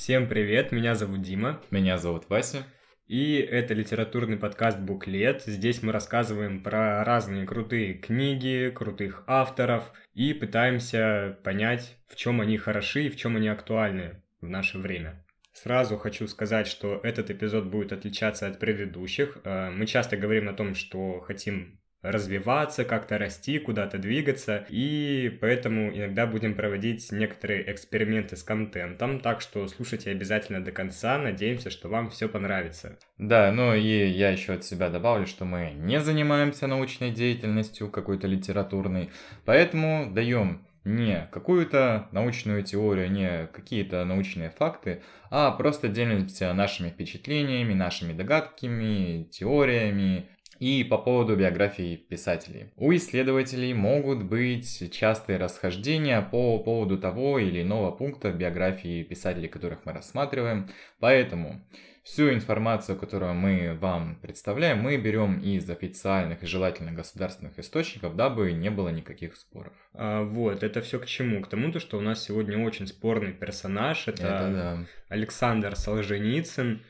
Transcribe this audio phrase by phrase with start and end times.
[0.00, 1.60] Всем привет, меня зовут Дима.
[1.70, 2.64] Меня зовут Вася.
[3.06, 5.42] И это литературный подкаст «Буклет».
[5.44, 12.56] Здесь мы рассказываем про разные крутые книги, крутых авторов и пытаемся понять, в чем они
[12.56, 15.22] хороши и в чем они актуальны в наше время.
[15.52, 19.36] Сразу хочу сказать, что этот эпизод будет отличаться от предыдущих.
[19.44, 25.94] Э, мы часто говорим о том, что хотим развиваться, как-то расти, куда-то двигаться, и поэтому
[25.94, 31.88] иногда будем проводить некоторые эксперименты с контентом, так что слушайте обязательно до конца, надеемся, что
[31.88, 32.98] вам все понравится.
[33.18, 38.26] Да, ну и я еще от себя добавлю, что мы не занимаемся научной деятельностью какой-то
[38.26, 39.10] литературной,
[39.44, 47.74] поэтому даем не какую-то научную теорию, не какие-то научные факты, а просто делимся нашими впечатлениями,
[47.74, 52.70] нашими догадками, теориями, и по поводу биографии писателей.
[52.76, 59.48] У исследователей могут быть частые расхождения по поводу того или иного пункта в биографии писателей,
[59.48, 60.68] которых мы рассматриваем.
[61.00, 61.64] Поэтому
[62.04, 68.52] всю информацию, которую мы вам представляем, мы берем из официальных и желательно государственных источников, дабы
[68.52, 69.72] не было никаких споров.
[69.94, 71.40] А, вот, это все к чему?
[71.40, 74.08] К тому, то, что у нас сегодня очень спорный персонаж.
[74.08, 74.86] Это, это да.
[75.08, 76.82] Александр Солженицын.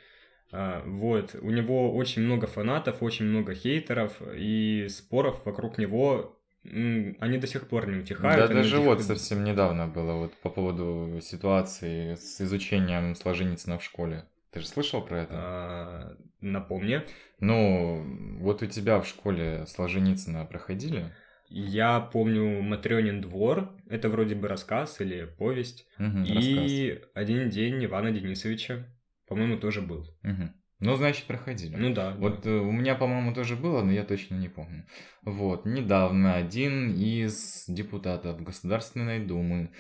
[0.53, 7.39] А, вот, у него очень много фанатов, очень много хейтеров, и споров вокруг него они
[7.39, 8.49] до сих пор не утихают.
[8.49, 14.27] Да, даже вот совсем недавно было вот по поводу ситуации с изучением Сложеницына в школе.
[14.51, 15.33] Ты же слышал про это?
[15.33, 17.03] А, напомни.
[17.39, 18.05] Ну,
[18.41, 21.07] вот у тебя в школе Сложеницына проходили?
[21.49, 27.11] Я помню Матрёнин двор, это вроде бы рассказ или повесть, угу, и рассказ.
[27.15, 28.87] один день Ивана Денисовича
[29.31, 30.01] по-моему, тоже был.
[30.25, 30.51] Угу.
[30.81, 31.77] Ну, значит, проходили.
[31.77, 32.17] Ну да.
[32.19, 32.51] Вот да.
[32.51, 34.87] Э, у меня, по-моему, тоже было, но я точно не помню.
[35.23, 39.71] Вот, недавно один из депутатов Государственной Думы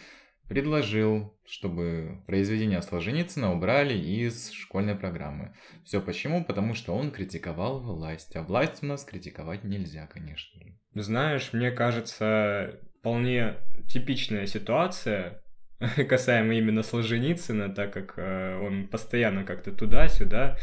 [0.49, 5.53] предложил, чтобы произведения Солженицына убрали из школьной программы.
[5.85, 6.45] Все почему?
[6.45, 10.61] Потому что он критиковал власть, а власть у нас критиковать нельзя, конечно.
[10.95, 13.57] Знаешь, мне кажется, вполне
[13.89, 15.43] типичная ситуация,
[16.09, 20.59] касаемо именно Солженицына, так как э, он постоянно как-то туда-сюда,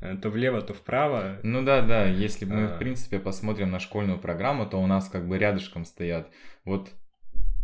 [0.00, 1.38] э, то влево, то вправо.
[1.42, 2.68] Ну да, да, если мы, а...
[2.68, 6.30] в принципе, посмотрим на школьную программу, то у нас как бы рядышком стоят
[6.64, 6.90] вот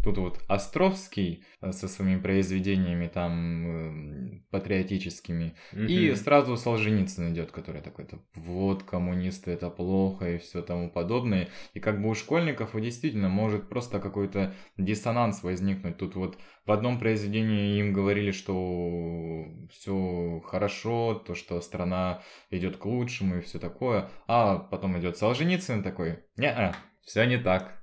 [0.03, 5.55] Тут вот Островский э, со своими произведениями там э, патриотическими.
[5.73, 5.87] Mm-hmm.
[5.87, 11.49] И сразу Солженицын идет, который такой, то вот коммунисты это плохо и все тому подобное.
[11.75, 15.99] И как бы у школьников действительно может просто какой-то диссонанс возникнуть.
[15.99, 22.87] Тут вот в одном произведении им говорили, что все хорошо, то, что страна идет к
[22.87, 24.09] лучшему и все такое.
[24.27, 26.73] А потом идет Солженицын такой, не
[27.03, 27.80] все не так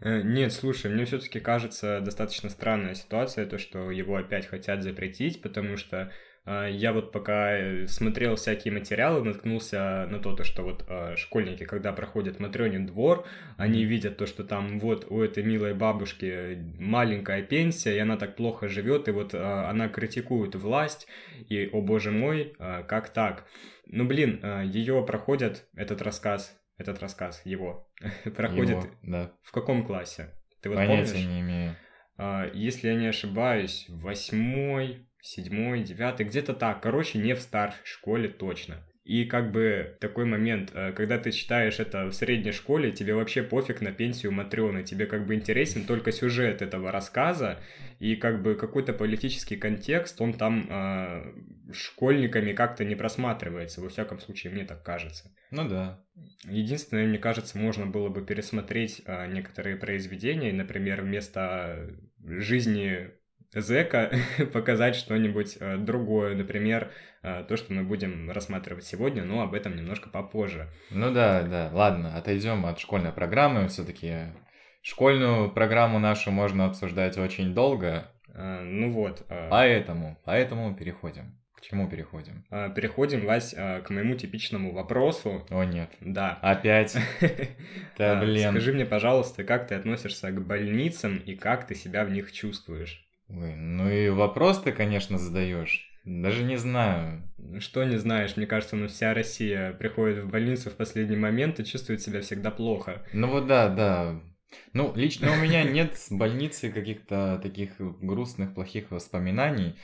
[0.00, 5.78] Нет, слушай, мне все-таки кажется достаточно странная ситуация, то, что его опять хотят запретить, потому
[5.78, 6.12] что
[6.44, 11.16] э, я вот пока э, смотрел всякие материалы, наткнулся на то, то что вот э,
[11.16, 13.24] школьники, когда проходят Матрёнин двор,
[13.56, 18.36] они видят то, что там вот у этой милой бабушки маленькая пенсия, и она так
[18.36, 21.06] плохо живет, и вот э, она критикует власть,
[21.48, 23.46] и, о боже мой, э, как так?
[23.86, 27.88] Ну, блин, э, ее проходят, этот рассказ, этот рассказ, его,
[28.36, 29.32] проходит его, да.
[29.42, 30.30] в каком классе?
[30.60, 31.28] Ты вот Понятия помнишь?
[31.28, 31.76] не имею.
[32.16, 36.82] А, если я не ошибаюсь, восьмой, седьмой, девятый, где-то так.
[36.82, 38.86] Короче, не в старшей школе точно.
[39.04, 43.42] И как бы такой момент, э, когда ты читаешь это в средней школе, тебе вообще
[43.42, 47.58] пофиг на пенсию Матрёны, тебе как бы интересен только сюжет этого рассказа,
[47.98, 51.32] и как бы какой-то политический контекст, он там э,
[51.72, 55.34] школьниками как-то не просматривается, во всяком случае, мне так кажется.
[55.50, 56.04] Ну да.
[56.44, 61.90] Единственное, мне кажется, можно было бы пересмотреть э, некоторые произведения, например, вместо
[62.24, 63.10] жизни
[63.52, 64.12] зэка
[64.52, 66.92] показать что-нибудь э, другое, например,
[67.22, 70.68] то, что мы будем рассматривать сегодня, но об этом немножко попозже.
[70.90, 74.32] Ну да, да, ладно, отойдем от школьной программы, все-таки
[74.82, 78.08] школьную программу нашу можно обсуждать очень долго.
[78.34, 79.24] А, ну вот.
[79.50, 81.38] Поэтому, поэтому переходим.
[81.54, 82.44] К чему переходим?
[82.74, 85.46] Переходим, Вась, к моему типичному вопросу.
[85.48, 85.90] О, нет.
[86.00, 86.40] Да.
[86.42, 86.96] Опять?
[87.98, 88.50] Да, блин.
[88.50, 93.06] Скажи мне, пожалуйста, как ты относишься к больницам и как ты себя в них чувствуешь?
[93.28, 95.91] Ой, ну и вопрос ты, конечно, задаешь.
[96.04, 97.30] Даже не знаю.
[97.60, 98.36] Что не знаешь?
[98.36, 102.50] Мне кажется, ну вся Россия приходит в больницу в последний момент и чувствует себя всегда
[102.50, 103.06] плохо.
[103.12, 104.20] Ну вот да, да.
[104.72, 109.78] Ну, лично у меня нет с больницы каких-то таких грустных, плохих воспоминаний.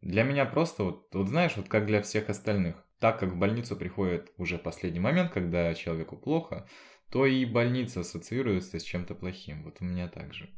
[0.00, 2.76] Для меня просто, вот, вот знаешь, вот как для всех остальных.
[2.98, 6.68] Так как в больницу приходит уже последний момент, когда человеку плохо,
[7.10, 9.64] то и больница ассоциируется с чем-то плохим.
[9.64, 10.50] Вот у меня так же.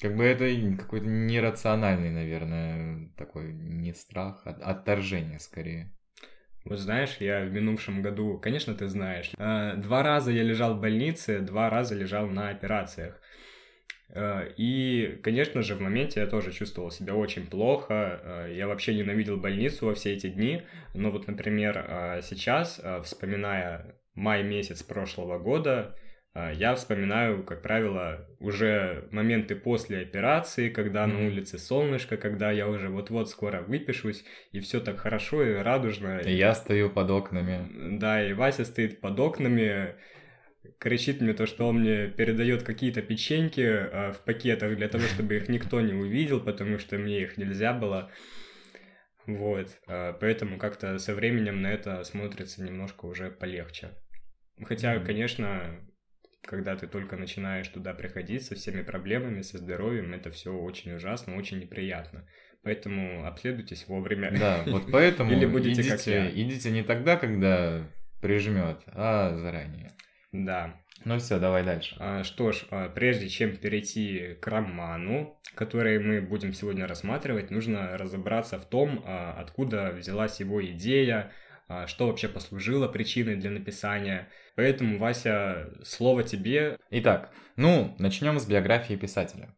[0.00, 0.46] Как бы это
[0.76, 5.90] какой-то нерациональный, наверное, такой не страх, а отторжение скорее.
[6.64, 10.80] Вот знаешь, я в минувшем году, конечно, ты знаешь, э, два раза я лежал в
[10.80, 13.20] больнице, два раза лежал на операциях.
[14.08, 18.20] Э, и, конечно же, в моменте я тоже чувствовал себя очень плохо.
[18.22, 20.62] Э, я вообще ненавидел больницу во все эти дни.
[20.92, 26.05] Но вот, например, сейчас, вспоминая май месяц прошлого года, а,
[26.54, 32.90] я вспоминаю, как правило, уже моменты после операции, когда на улице солнышко, когда я уже
[32.90, 36.18] вот-вот скоро выпишусь, и все так хорошо и радужно.
[36.18, 37.98] И я стою под окнами.
[37.98, 39.94] Да, и Вася стоит под окнами,
[40.78, 45.36] кричит мне то, что он мне передает какие-то печеньки э, в пакетах для того, чтобы
[45.36, 48.10] их никто не увидел, потому что мне их нельзя было.
[49.26, 53.90] Вот, э, поэтому как-то со временем на это смотрится немножко уже полегче.
[54.62, 55.80] Хотя, конечно,
[56.46, 61.36] когда ты только начинаешь туда приходить со всеми проблемами, со здоровьем, это все очень ужасно,
[61.36, 62.26] очень неприятно.
[62.62, 64.32] Поэтому обследуйтесь вовремя.
[64.38, 66.30] Да, вот поэтому Или будете идите, как я.
[66.30, 67.86] идите не тогда, когда
[68.20, 69.92] прижмет, а заранее.
[70.32, 70.74] Да.
[71.04, 71.94] Ну все, давай дальше.
[72.00, 77.96] А, что ж, а, прежде чем перейти к роману, который мы будем сегодня рассматривать, нужно
[77.96, 81.32] разобраться в том, а, откуда взялась его идея,
[81.86, 84.28] что вообще послужило причиной для написания.
[84.54, 86.78] Поэтому, Вася, слово тебе.
[86.90, 89.54] Итак, ну, начнем с биографии писателя.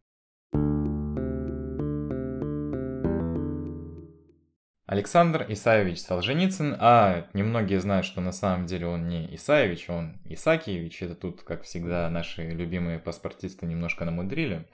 [4.89, 11.03] Александр Исаевич Солженицын, а немногие знают, что на самом деле он не Исаевич, он Исакиевич.
[11.03, 14.67] Это тут, как всегда, наши любимые паспортисты немножко намудрили.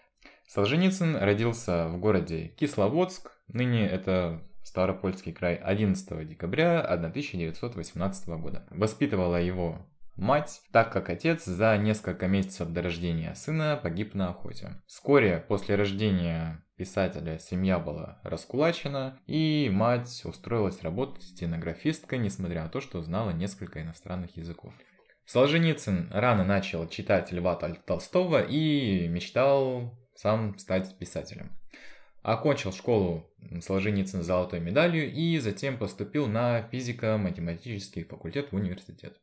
[0.47, 4.41] Солженицын родился в городе Кисловодск, ныне это
[4.75, 8.67] Ставропольский край 11 декабря 1918 года.
[8.71, 9.87] Воспитывала его
[10.17, 14.83] мать, так как отец за несколько месяцев до рождения сына погиб на охоте.
[14.89, 22.81] Вскоре после рождения писателя семья была раскулачена, и мать устроилась работать стенографисткой, несмотря на то,
[22.81, 24.75] что знала несколько иностранных языков.
[25.25, 31.53] Солженицын рано начал читать Льва Толстого и мечтал сам стать писателем.
[32.25, 33.31] Окончил школу
[33.61, 39.21] Солженицын с золотой медалью и затем поступил на физико-математический факультет в университет.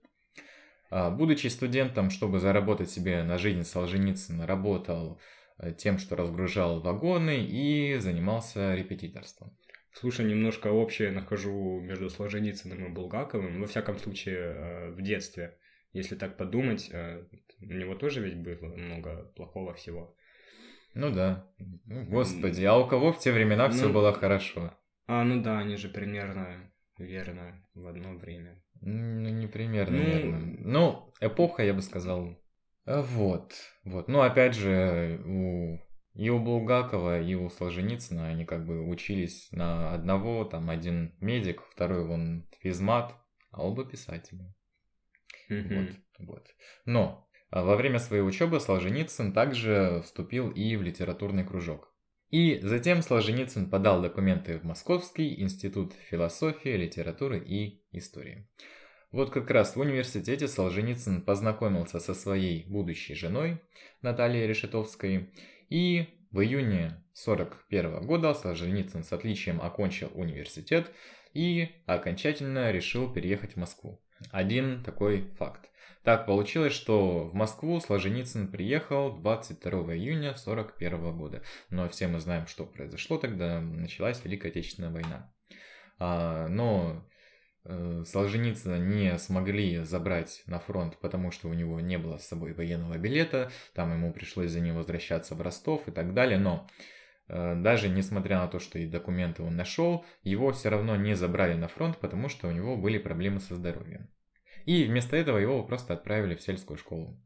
[0.92, 5.20] А, будучи студентом, чтобы заработать себе на жизнь, Солженицын работал
[5.58, 9.58] э, тем, что разгружал вагоны и занимался репетиторством.
[9.94, 15.58] Слушай, немножко общее нахожу между Солженицыным и Булгаковым, во всяком случае э, в детстве.
[15.92, 17.24] Если так подумать, э,
[17.62, 20.16] у него тоже ведь было много плохого всего.
[20.94, 21.48] Ну да.
[21.86, 24.74] Ну, господи, а у кого в те времена ну, все было хорошо?
[25.08, 28.62] А, ну да, они же примерно верно в одно время.
[28.82, 30.40] Ну, не примерно ну, верно.
[30.60, 32.38] Ну, эпоха, я бы сказал.
[32.86, 33.54] А вот,
[33.84, 34.08] вот.
[34.08, 35.80] Ну, опять же, у
[36.14, 41.62] и у Булгакова, и у Солженицына они как бы учились на одного, там один медик,
[41.72, 43.16] второй вон физмат,
[43.52, 44.54] а оба писатели.
[45.50, 45.90] Вот,
[46.20, 46.48] вот.
[46.86, 51.94] Но во время своей учебы Солженицын также вступил и в литературный кружок.
[52.30, 58.48] И затем Солженицын подал документы в Московский институт философии, литературы и истории.
[59.12, 63.62] Вот как раз в университете Солженицын познакомился со своей будущей женой
[64.02, 65.34] Натальей Решетовской,
[65.70, 70.90] и в июне 1941 года Солженицын с отличием окончил университет
[71.34, 74.02] и окончательно решил переехать в Москву.
[74.30, 75.72] Один такой факт.
[76.04, 81.44] Так получилось, что в Москву Солженицын приехал 22 июня 1941 года.
[81.70, 83.62] Но все мы знаем, что произошло тогда.
[83.62, 85.32] Началась Великая Отечественная война.
[86.00, 87.08] А, но
[87.66, 92.54] э, Солженицына не смогли забрать на фронт, потому что у него не было с собой
[92.54, 96.68] военного билета, там ему пришлось за ним возвращаться в Ростов и так далее, но
[97.32, 101.68] даже несмотря на то, что и документы он нашел, его все равно не забрали на
[101.68, 104.10] фронт, потому что у него были проблемы со здоровьем.
[104.66, 107.18] И вместо этого его просто отправили в сельскую школу.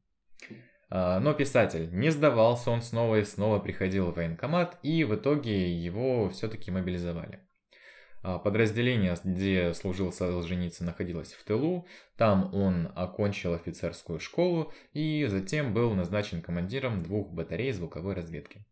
[0.90, 5.74] А, но писатель не сдавался, он снова и снова приходил в военкомат, и в итоге
[5.74, 7.40] его все-таки мобилизовали.
[8.22, 11.88] А, подразделение, где служил Солженицын, находилось в тылу.
[12.18, 18.66] Там он окончил офицерскую школу и затем был назначен командиром двух батарей звуковой разведки.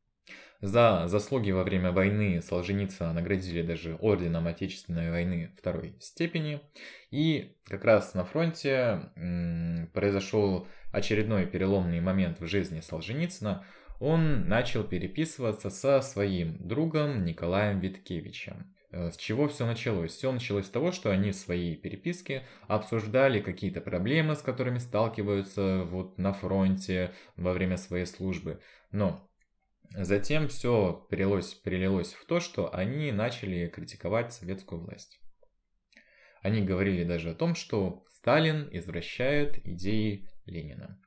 [0.63, 6.61] За заслуги во время войны Солженицына наградили даже орденом Отечественной войны второй степени.
[7.11, 9.11] И как раз на фронте
[9.91, 13.65] произошел очередной переломный момент в жизни Солженицына.
[13.99, 18.73] Он начал переписываться со своим другом Николаем Виткевичем.
[18.91, 20.11] Э, с чего все началось?
[20.13, 25.83] Все началось с того, что они в своей переписке обсуждали какие-то проблемы, с которыми сталкиваются
[25.83, 28.61] вот на фронте во время своей службы.
[28.91, 29.29] Но
[29.95, 35.19] Затем все перелилось, перелилось в то, что они начали критиковать советскую власть.
[36.41, 40.99] Они говорили даже о том, что Сталин извращает идеи Ленина.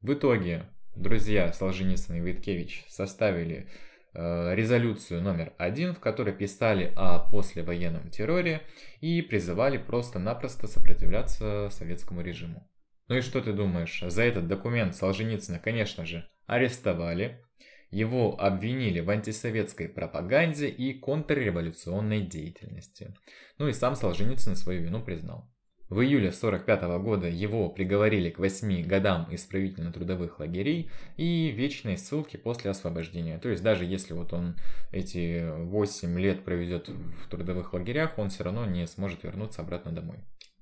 [0.00, 0.64] В итоге
[0.96, 3.68] друзья Солженицын и Виткевич составили
[4.14, 8.62] э, резолюцию номер один, в которой писали о послевоенном терроре
[9.00, 12.68] и призывали просто-напросто сопротивляться советскому режиму.
[13.08, 14.02] Ну и что ты думаешь?
[14.06, 17.44] За этот документ Солженицына, конечно же, арестовали.
[17.90, 23.14] Его обвинили в антисоветской пропаганде и контрреволюционной деятельности.
[23.58, 25.50] Ну и сам Солженицын свою вину признал.
[25.90, 32.70] В июле 1945 года его приговорили к 8 годам исправительно-трудовых лагерей и вечной ссылке после
[32.70, 33.38] освобождения.
[33.38, 34.54] То есть даже если вот он
[34.92, 40.18] эти 8 лет проведет в трудовых лагерях, он все равно не сможет вернуться обратно домой.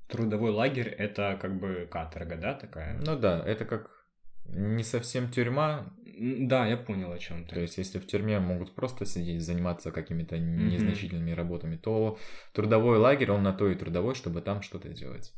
[0.08, 2.98] Трудовой лагерь это как бы каторга, да, такая?
[2.98, 3.90] Ну да, это как
[4.46, 5.92] не совсем тюрьма.
[6.20, 7.54] Да, я понял о чем ты.
[7.54, 11.34] То есть, если в тюрьме могут просто сидеть, заниматься какими-то незначительными mm-hmm.
[11.34, 12.18] работами, то
[12.52, 15.32] трудовой лагерь, он на то и трудовой, чтобы там что-то делать.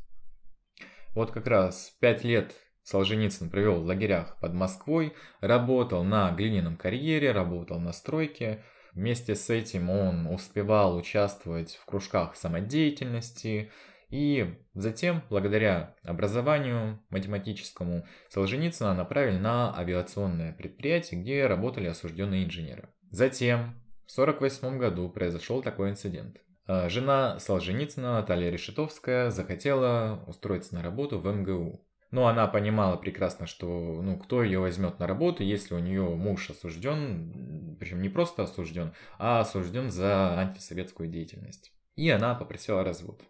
[1.14, 7.32] Вот как раз пять лет Солженицын провел в лагерях под Москвой, работал на глиняном карьере,
[7.32, 8.64] работал на стройке.
[8.92, 13.70] Вместе с этим он успевал участвовать в кружках самодеятельности,
[14.10, 22.88] и затем, благодаря образованию математическому, Солженицына направили на авиационное предприятие, где работали осужденные инженеры.
[23.10, 26.38] Затем, в 1948 году произошел такой инцидент.
[26.66, 31.86] А, жена Солженицына, Наталья Решетовская, захотела устроиться на работу в МГУ.
[32.10, 33.66] Но она понимала прекрасно, что
[34.02, 38.92] ну, кто ее возьмет на работу, если у нее муж осужден, причем не просто осужден,
[39.18, 41.72] а осужден за антисоветскую деятельность.
[41.94, 43.22] И она попросила развод.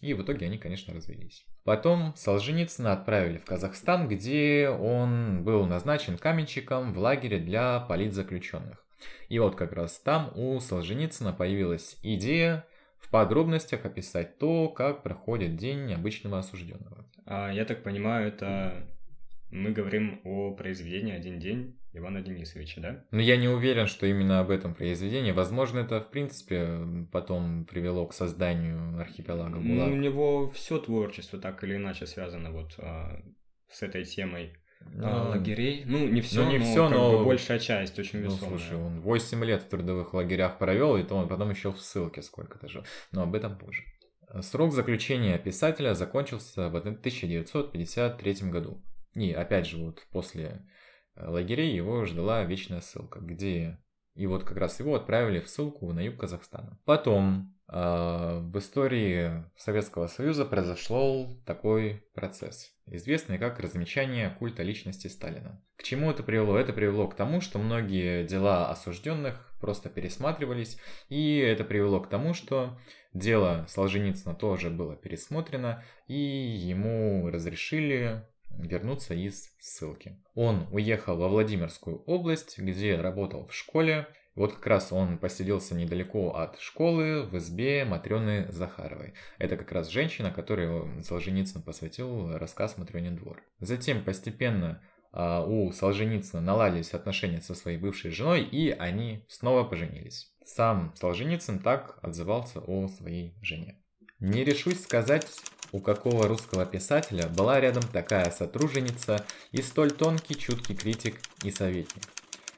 [0.00, 1.46] И в итоге они, конечно, развелись.
[1.64, 8.84] Потом Солженицына отправили в Казахстан, где он был назначен каменщиком в лагере для политзаключенных.
[9.28, 12.66] И вот как раз там у Солженицына появилась идея
[12.98, 17.06] в подробностях описать то, как проходит день обычного осужденного.
[17.24, 18.86] А, я так понимаю, это
[19.50, 23.04] мы говорим о произведении «Один день» Ивана Денисовича, да?
[23.10, 25.32] Но я не уверен, что именно об этом произведении.
[25.32, 26.78] Возможно, это, в принципе,
[27.12, 32.74] потом привело к созданию архипелага Ну, у него все творчество так или иначе связано вот
[32.78, 33.20] а,
[33.68, 34.54] с этой темой.
[34.80, 35.84] Ну, а, лагерей.
[35.86, 38.58] Ну, не все, ну, не но, все, но бы большая часть очень ну, весомая.
[38.58, 42.22] Слушай, он 8 лет в трудовых лагерях провел, и то он потом еще в ссылке
[42.22, 42.84] сколько-то же.
[43.12, 43.82] Но об этом позже.
[44.42, 48.82] Срок заключения писателя закончился в 1953 году.
[49.14, 50.66] И опять же, вот после
[51.18, 53.78] лагерей его ждала вечная ссылка, где
[54.16, 56.78] и вот как раз его отправили в ссылку на юг Казахстана.
[56.86, 57.74] Потом э,
[58.42, 65.62] в истории Советского Союза произошел такой процесс, известный как размечание культа личности Сталина.
[65.76, 66.56] К чему это привело?
[66.56, 70.78] Это привело к тому, что многие дела осужденных просто пересматривались,
[71.10, 72.78] и это привело к тому, что
[73.12, 78.26] дело Солженицына тоже было пересмотрено, и ему разрешили
[78.58, 80.22] вернуться из ссылки.
[80.34, 84.06] Он уехал во Владимирскую область, где работал в школе.
[84.34, 89.14] Вот как раз он поселился недалеко от школы в избе Матрены Захаровой.
[89.38, 93.42] Это как раз женщина, которой Солженицын посвятил рассказ Матрёнин двор.
[93.60, 94.82] Затем постепенно
[95.12, 100.30] а, у Солженицына наладились отношения со своей бывшей женой, и они снова поженились.
[100.44, 103.80] Сам Солженицын так отзывался о своей жене.
[104.20, 105.26] Не решусь сказать,
[105.72, 112.02] у какого русского писателя была рядом такая сотруженица и столь тонкий, чуткий критик и советник.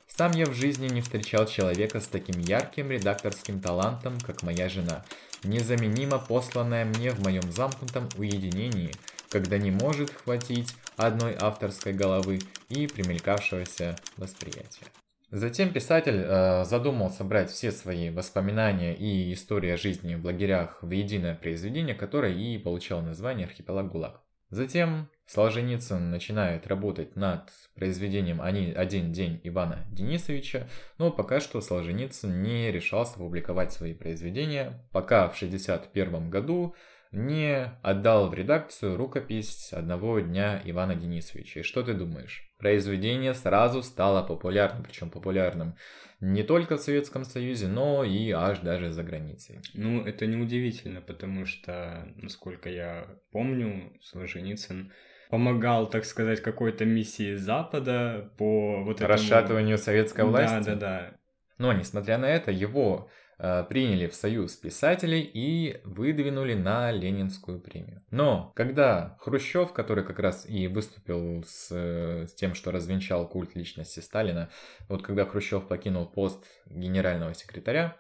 [0.07, 5.05] Сам я в жизни не встречал человека с таким ярким редакторским талантом, как моя жена,
[5.45, 8.91] незаменимо посланная мне в моем замкнутом уединении,
[9.29, 14.87] когда не может хватить одной авторской головы и примелькавшегося восприятия.
[15.30, 20.90] Затем писатель э, задумал собрать все свои воспоминания и истории о жизни в лагерях в
[20.90, 24.23] единое произведение, которое и получало название «Архипелаг ГУЛАГ».
[24.49, 30.66] Затем Солженицын начинает работать над произведением «Один день» Ивана Денисовича,
[30.97, 36.75] но пока что Солженицын не решался публиковать свои произведения, пока в 1961 году
[37.11, 41.61] не отдал в редакцию рукопись одного дня Ивана Денисовича.
[41.61, 42.45] И что ты думаешь?
[42.59, 45.77] Произведение сразу стало популярным, причем популярным
[46.21, 49.61] не только в Советском Союзе, но и аж даже за границей.
[49.75, 54.93] Ну, это неудивительно, потому что, насколько я помню, Солженицын
[55.31, 59.11] помогал, так сказать, какой-то миссии Запада по вот этому...
[59.11, 60.65] Расшатыванию советской власти.
[60.65, 61.17] Да, да, да.
[61.59, 68.02] Но, несмотря на это, его приняли в Союз писателей и выдвинули на Ленинскую премию.
[68.11, 74.00] Но когда Хрущев, который как раз и выступил с, с тем, что развенчал культ личности
[74.00, 74.50] Сталина,
[74.88, 77.97] вот когда Хрущев покинул пост генерального секретаря,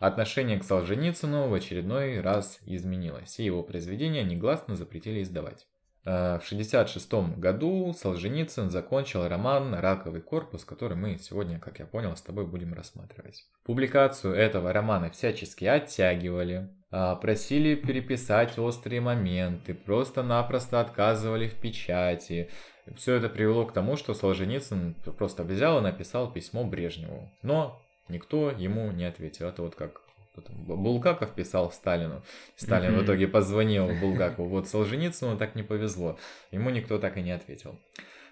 [0.00, 5.66] отношение к Солженицыну в очередной раз изменилось, и его произведения негласно запретили издавать.
[6.04, 12.16] Э, в 1966 году Солженицын закончил роман «Раковый корпус», который мы сегодня, как я понял,
[12.16, 13.44] с тобой будем рассматривать.
[13.64, 22.50] Публикацию этого романа всячески оттягивали, а, просили переписать острые моменты, просто-напросто отказывали в печати.
[22.96, 27.32] Все это привело к тому, что Солженицын просто взял и написал письмо Брежневу.
[27.42, 29.46] Но никто ему не ответил.
[29.46, 30.01] Это вот как
[30.34, 32.22] Булгаков писал Сталину.
[32.56, 34.48] Сталин в итоге позвонил Булгакову.
[34.48, 36.18] Вот Солженицыну так не повезло.
[36.50, 37.78] Ему никто так и не ответил.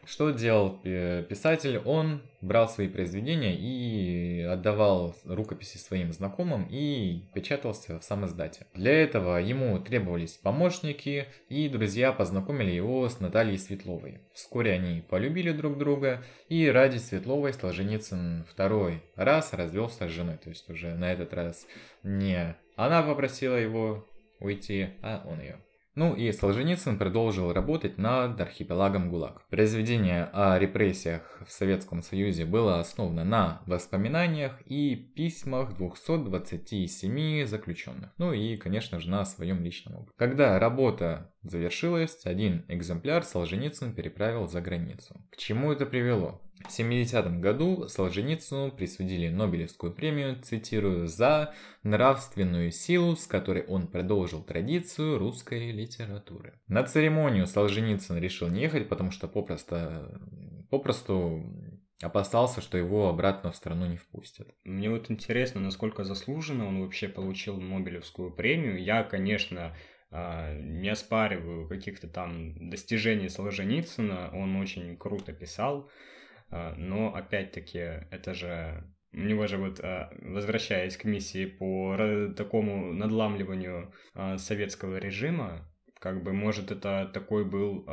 [0.04, 1.78] Что делал э, писатель?
[1.78, 8.66] Он брал свои произведения и отдавал рукописи своим знакомым и печатался в сам издате.
[8.74, 14.20] Для этого ему требовались помощники, и друзья познакомили его с Натальей Светловой.
[14.32, 20.38] Вскоре они полюбили друг друга, и ради Светловой Солженицын второй раз развелся с женой.
[20.38, 21.66] То есть уже на этот раз
[22.02, 24.06] не она попросила его
[24.38, 25.60] уйти, а он ее.
[26.00, 29.42] Ну и Солженицын продолжил работать над архипелагом ГУЛАГ.
[29.50, 38.12] Произведение о репрессиях в Советском Союзе было основано на воспоминаниях и письмах 227 заключенных.
[38.16, 40.14] Ну и, конечно же, на своем личном опыте.
[40.16, 45.20] Когда работа завершилась, один экземпляр Солженицын переправил за границу.
[45.30, 46.40] К чему это привело?
[46.64, 54.42] В 70-м году Солженицыну присудили Нобелевскую премию, цитирую, «за нравственную силу, с которой он продолжил
[54.42, 56.60] традицию русской литературы».
[56.68, 59.76] На церемонию Солженицын решил не ехать, потому что попросту,
[60.70, 61.44] попросту
[62.02, 64.48] опасался, что его обратно в страну не впустят.
[64.64, 68.82] Мне вот интересно, насколько заслуженно он вообще получил Нобелевскую премию.
[68.82, 69.76] Я, конечно,
[70.10, 75.90] а, не оспариваю каких-то там достижений Солженицына, он очень круто писал,
[76.50, 77.78] но опять-таки
[78.10, 81.96] это же у него же вот, а, возвращаясь к миссии по
[82.36, 87.84] такому надламливанию а, советского режима, как бы, может, это такой был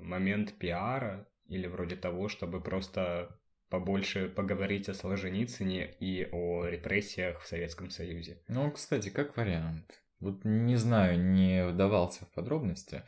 [0.00, 7.46] момент пиара или вроде того, чтобы просто побольше поговорить о Солженицыне и о репрессиях в
[7.46, 8.42] Советском Союзе.
[8.48, 10.02] Ну, кстати, как вариант.
[10.18, 13.04] Вот не знаю, не вдавался в подробности.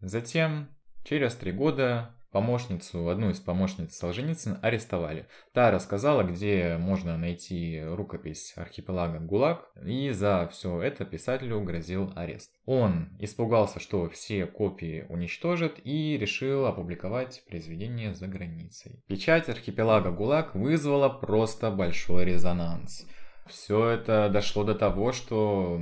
[0.00, 5.26] Затем, через три года, помощницу, одну из помощниц Солженицына арестовали.
[5.52, 12.52] Та рассказала, где можно найти рукопись архипелага ГУЛАГ, и за все это писателю грозил арест.
[12.66, 19.02] Он испугался, что все копии уничтожат, и решил опубликовать произведение за границей.
[19.06, 23.06] Печать архипелага ГУЛАГ вызвала просто большой резонанс–
[23.48, 25.80] все это дошло до того, что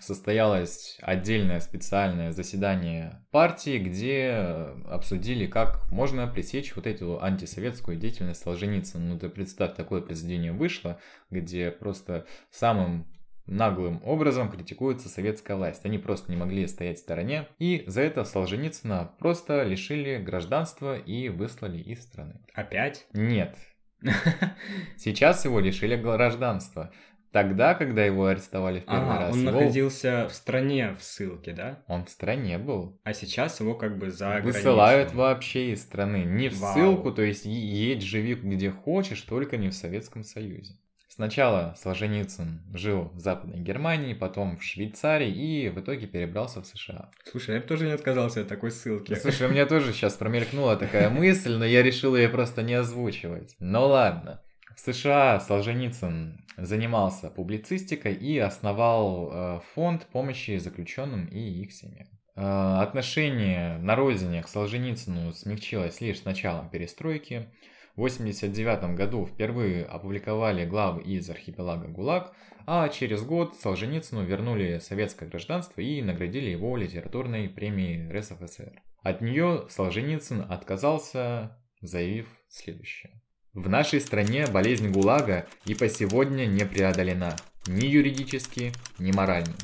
[0.00, 9.04] состоялось отдельное специальное заседание партии, где обсудили, как можно пресечь вот эту антисоветскую деятельность Солженицына.
[9.04, 10.98] Ну, ты представь, такое произведение вышло,
[11.30, 13.06] где просто самым
[13.46, 15.84] наглым образом критикуется советская власть.
[15.84, 21.28] Они просто не могли стоять в стороне, и за это Солженицына просто лишили гражданства и
[21.28, 22.40] выслали из страны.
[22.54, 23.06] Опять?
[23.12, 23.56] Нет,
[24.96, 26.92] Сейчас его лишили гражданства.
[27.34, 29.32] Тогда, когда его арестовали в первый ага, раз.
[29.34, 29.50] Он его...
[29.50, 31.82] находился в стране в ссылке, да?
[31.88, 33.00] Он в стране был.
[33.02, 35.16] А сейчас его как бы за Высылают границу.
[35.16, 36.22] вообще из страны.
[36.24, 36.74] Не в Вау.
[36.74, 40.78] ссылку, то есть едь, живи где хочешь, только не в Советском Союзе.
[41.14, 47.12] Сначала Солженицын жил в Западной Германии, потом в Швейцарии и в итоге перебрался в США.
[47.30, 49.14] Слушай, я бы тоже не отказался от такой ссылки.
[49.14, 53.54] Слушай, у меня тоже сейчас промелькнула такая мысль, но я решил ее просто не озвучивать.
[53.60, 54.42] Ну ладно.
[54.74, 62.08] В США Солженицын занимался публицистикой и основал э, фонд помощи заключенным и их семьям.
[62.34, 67.50] Э, отношение на родине к Солженицыну смягчилось лишь с началом перестройки.
[67.96, 72.34] В 1989 году впервые опубликовали главы из архипелага ГУЛАГ,
[72.66, 78.82] а через год Солженицыну вернули советское гражданство и наградили его литературной премией РСФСР.
[79.04, 83.22] От нее Солженицын отказался, заявив следующее.
[83.52, 87.36] В нашей стране болезнь ГУЛАГа и по сегодня не преодолена
[87.68, 89.54] ни юридически, ни морально.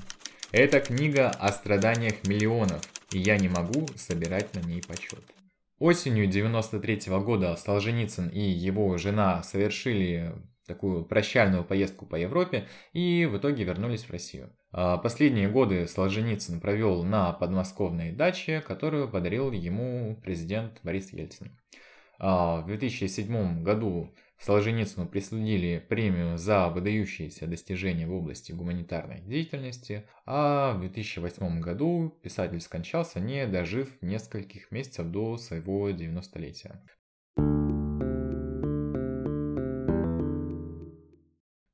[0.52, 5.24] Эта книга о страданиях миллионов, и я не могу собирать на ней почет.
[5.80, 10.34] Осенью 93 -го года Солженицын и его жена совершили
[10.66, 14.54] такую прощальную поездку по Европе и в итоге вернулись в Россию.
[14.72, 21.58] А последние годы Солженицын провел на подмосковной даче, которую подарил ему президент Борис Ельцин.
[22.18, 30.72] А в 2007 году Солженицыну присудили премию за выдающиеся достижения в области гуманитарной деятельности, а
[30.72, 36.80] в 2008 году писатель скончался, не дожив нескольких месяцев до своего 90-летия.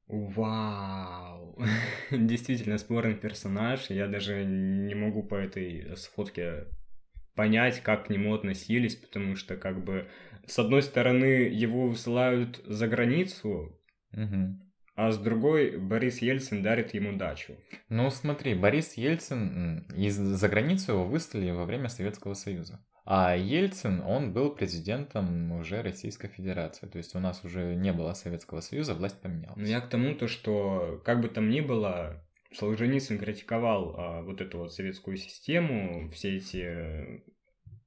[0.09, 1.57] Вау!
[2.11, 3.91] Действительно спорный персонаж.
[3.91, 6.67] Я даже не могу по этой сфотке
[7.37, 10.09] понять, как к нему относились, потому что как бы
[10.47, 13.79] с одной стороны его высылают за границу,
[14.13, 14.61] угу.
[14.95, 17.57] а с другой Борис Ельцин дарит ему дачу.
[17.89, 22.85] Ну смотри, Борис Ельцин из за границу его выслали во время Советского Союза.
[23.09, 26.89] А Ельцин, он был президентом уже Российской Федерации.
[26.89, 29.57] То есть у нас уже не было Советского Союза, власть поменялась.
[29.57, 34.41] Ну я к тому, то, что как бы там ни было, Солженицын критиковал а, вот
[34.41, 37.23] эту вот советскую систему, все эти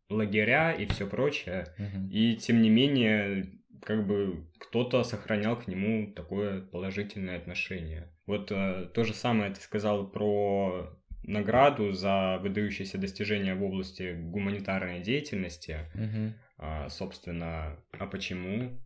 [0.10, 1.68] лагеря и все прочее.
[1.78, 2.10] Угу.
[2.12, 8.12] И тем не менее, как бы кто-то сохранял к нему такое положительное отношение.
[8.26, 15.02] Вот а, то же самое ты сказал про награду за выдающиеся достижения в области гуманитарной
[15.02, 15.80] деятельности.
[15.94, 16.34] Угу.
[16.58, 18.80] А, собственно, а почему?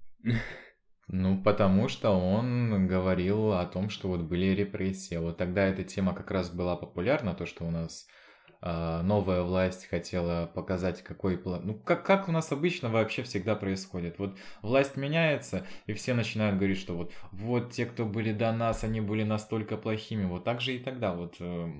[1.10, 5.16] Ну, потому что он говорил о том, что вот были репрессии.
[5.16, 8.23] Вот тогда эта тема как раз была популярна, то, что у нас э,
[8.66, 11.62] новая власть хотела показать, какой план.
[11.66, 14.20] Ну, как, как у нас обычно вообще всегда происходит.
[14.20, 18.84] Вот власть меняется, и все начинают говорить, что вот, вот те, кто были до нас,
[18.84, 20.26] они были настолько плохими.
[20.26, 21.14] Вот так же и тогда.
[21.14, 21.72] Вот э,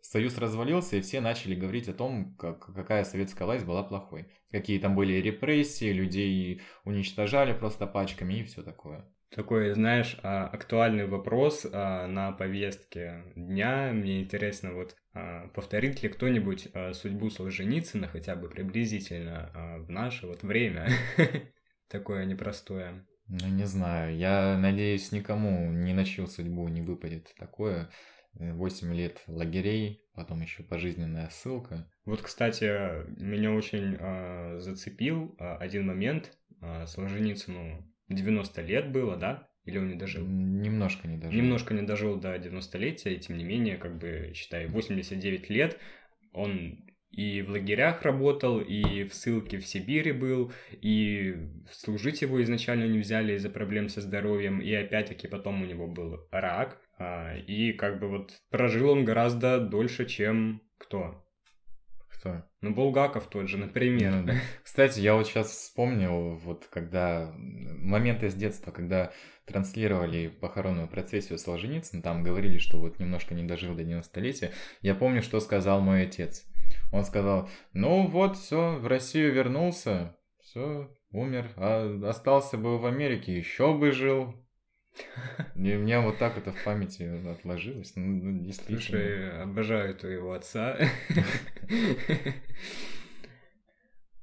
[0.00, 4.26] Союз развалился, и все начали говорить о том, как, какая советская власть была плохой.
[4.50, 9.06] Какие там были репрессии, людей уничтожали просто пачками и все такое.
[9.34, 13.92] Такой, знаешь, а, актуальный вопрос а, на повестке дня.
[13.92, 19.50] Мне интересно, вот а, повторит ли кто-нибудь судьбу Солженицына хотя бы приблизительно
[19.86, 20.88] в наше вот время?
[21.88, 23.06] Такое непростое.
[23.28, 24.16] Ну, не знаю.
[24.16, 27.88] Я надеюсь, никому ни на чью судьбу не выпадет такое.
[28.34, 31.90] 8 лет лагерей, потом еще пожизненная ссылка.
[32.04, 32.64] Вот, кстати,
[33.20, 36.36] меня очень э, зацепил э, один момент.
[36.62, 39.48] Э, Солженицыну 90 лет было, да?
[39.64, 40.26] Или он не дожил?
[40.26, 41.38] Немножко не дожил.
[41.38, 45.78] Немножко не дожил до 90-летия, и тем не менее, как бы, считай, 89 лет,
[46.32, 51.36] он и в лагерях работал, и в ссылке в Сибири был, и
[51.70, 56.28] служить его изначально не взяли из-за проблем со здоровьем, и опять-таки потом у него был
[56.30, 61.24] рак, а, и как бы вот прожил он гораздо дольше, чем кто?
[62.20, 62.42] Кто?
[62.60, 64.12] Ну, Булгаков тот же, например.
[64.12, 64.34] Ну, да.
[64.62, 69.10] Кстати, я вот сейчас вспомнил, вот когда моменты с детства, когда
[69.46, 74.50] транслировали похоронную процессию Солженицына, там говорили, что вот немножко не дожил до 90-летия.
[74.82, 76.44] Я помню, что сказал мой отец.
[76.92, 83.36] Он сказал, ну вот, все, в Россию вернулся, все, умер, а остался бы в Америке,
[83.36, 84.34] еще бы жил,
[85.56, 87.92] и у меня вот так это в памяти отложилось.
[87.96, 88.80] Ну, ну действительно.
[88.80, 90.78] Слушай, обожаю твоего отца.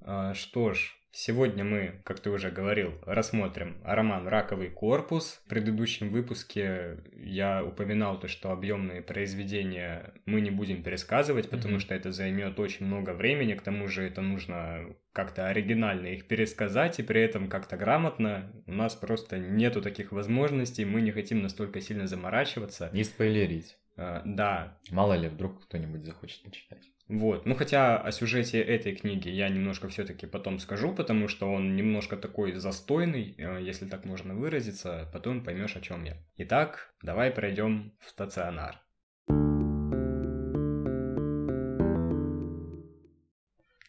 [0.10, 5.42] А, что ж, Сегодня мы, как ты уже говорил, рассмотрим роман «Раковый корпус».
[5.46, 11.80] В предыдущем выпуске я упоминал то, что объемные произведения мы не будем пересказывать, потому mm-hmm.
[11.80, 17.00] что это займет очень много времени, к тому же это нужно как-то оригинально их пересказать
[17.00, 18.52] и при этом как-то грамотно.
[18.68, 22.92] У нас просто нету таких возможностей, мы не хотим настолько сильно заморачиваться.
[22.94, 23.78] Не спойлерить.
[23.96, 24.78] А, да.
[24.92, 26.92] Мало ли, вдруг кто-нибудь захочет почитать.
[27.08, 27.46] Вот.
[27.46, 32.18] Ну, хотя о сюжете этой книги я немножко все-таки потом скажу, потому что он немножко
[32.18, 36.18] такой застойный, э, если так можно выразиться, потом поймешь, о чем я.
[36.36, 38.82] Итак, давай пройдем в стационар.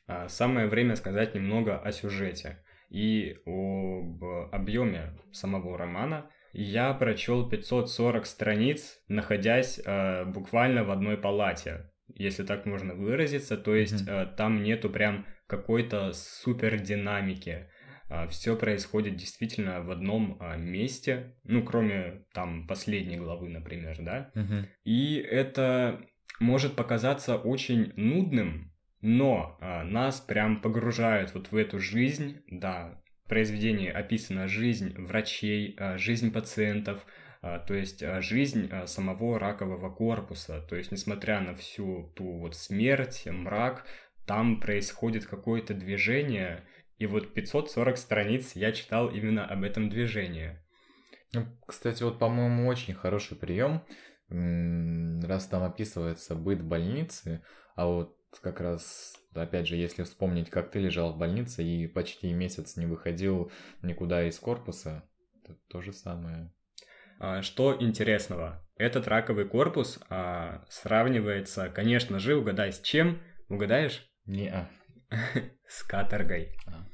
[0.07, 6.31] А, самое время сказать немного о сюжете и об объеме самого романа.
[6.53, 13.75] Я прочел 540 страниц, находясь э, буквально в одной палате если так можно выразиться, то
[13.75, 14.37] есть mm-hmm.
[14.37, 17.69] там нету прям какой-то супер динамики.
[18.09, 24.31] А, Все происходит действительно в одном а, месте, ну, кроме там последней главы, например, да.
[24.35, 24.65] Mm-hmm.
[24.85, 26.01] И это
[26.41, 33.89] может показаться очень нудным, но нас прям погружают вот в эту жизнь, да, в произведении
[33.89, 40.61] описана жизнь врачей, жизнь пациентов, а, то есть а, жизнь а, самого ракового корпуса.
[40.63, 43.87] То есть, несмотря на всю ту вот смерть, мрак,
[44.27, 46.65] там происходит какое-то движение,
[46.99, 50.59] и вот 540 страниц я читал именно об этом движении.
[51.33, 53.85] Ну, кстати, вот, по-моему, очень хороший прием,
[54.29, 57.43] раз там описывается быт больницы,
[57.77, 62.33] а вот как раз, опять же, если вспомнить, как ты лежал в больнице и почти
[62.33, 63.51] месяц не выходил
[63.83, 65.09] никуда из корпуса,
[65.43, 66.53] это то же самое.
[67.19, 68.65] А, что интересного?
[68.77, 73.21] Этот раковый корпус а, сравнивается, конечно же, угадай с чем?
[73.49, 74.07] Угадаешь?
[74.27, 74.49] Не.
[74.49, 74.67] -а.
[75.67, 76.57] С каторгой.
[76.67, 76.87] А.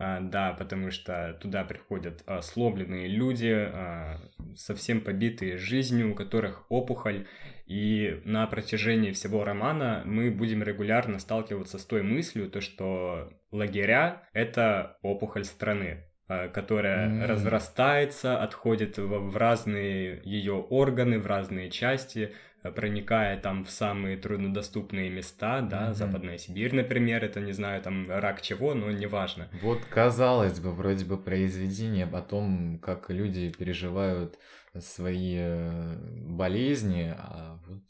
[0.00, 4.18] А, да, потому что туда приходят а, сломленные люди, а,
[4.56, 7.26] совсем побитые жизнью, у которых опухоль.
[7.66, 14.26] И на протяжении всего романа мы будем регулярно сталкиваться с той мыслью, то что лагеря—
[14.32, 16.09] это опухоль страны
[16.52, 17.26] которая mm.
[17.26, 25.08] разрастается, отходит в, в разные ее органы, в разные части, проникая там в самые труднодоступные
[25.08, 25.94] места, да, mm-hmm.
[25.94, 29.48] Западная Сибирь, например, это, не знаю, там рак чего, но неважно.
[29.62, 34.38] Вот, казалось бы, вроде бы произведение о том, как люди переживают
[34.78, 35.96] свои э,
[36.28, 37.82] болезни, а вот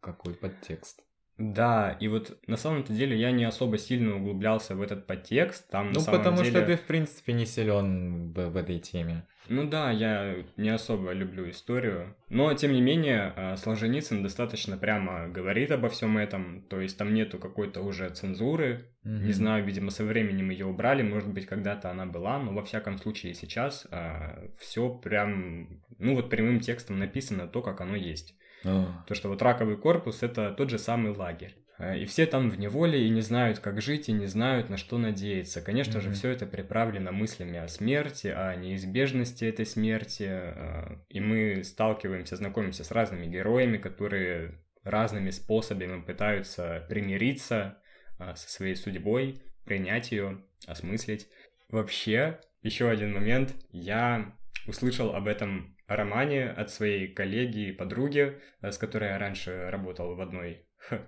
[0.00, 1.02] какой подтекст.
[1.38, 5.70] Да, и вот на самом-то деле я не особо сильно углублялся в этот подтекст.
[5.70, 6.50] Там, ну, на потому деле...
[6.50, 9.24] что ты, в принципе, не силен в, в этой теме.
[9.48, 12.16] Ну да, я не особо люблю историю.
[12.28, 16.62] Но, тем не менее, а, Солженицын достаточно прямо говорит обо всем этом.
[16.68, 18.90] То есть там нету какой-то уже цензуры.
[19.04, 19.24] Mm-hmm.
[19.24, 21.02] Не знаю, видимо, со временем ее убрали.
[21.02, 22.38] Может быть, когда-то она была.
[22.38, 27.80] Но во всяком случае сейчас а, все прям, ну вот прямым текстом написано то, как
[27.80, 28.34] оно есть.
[28.64, 28.86] Oh.
[29.06, 31.54] То, что вот раковый корпус это тот же самый лагерь.
[31.78, 34.76] А, и все там в неволе и не знают, как жить, и не знают, на
[34.76, 35.62] что надеяться.
[35.62, 36.02] Конечно mm-hmm.
[36.02, 40.26] же, все это приправлено мыслями о смерти, о неизбежности этой смерти.
[40.28, 47.78] А, и мы сталкиваемся, знакомимся с разными героями, которые разными способами пытаются примириться
[48.18, 51.28] а, со своей судьбой, принять ее, осмыслить.
[51.68, 53.54] Вообще, еще один момент.
[53.70, 54.34] Я
[54.66, 60.14] услышал об этом романе от своей коллеги и подруги, э, с которой я раньше работал
[60.14, 60.64] в одной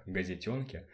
[0.06, 0.88] газетенке.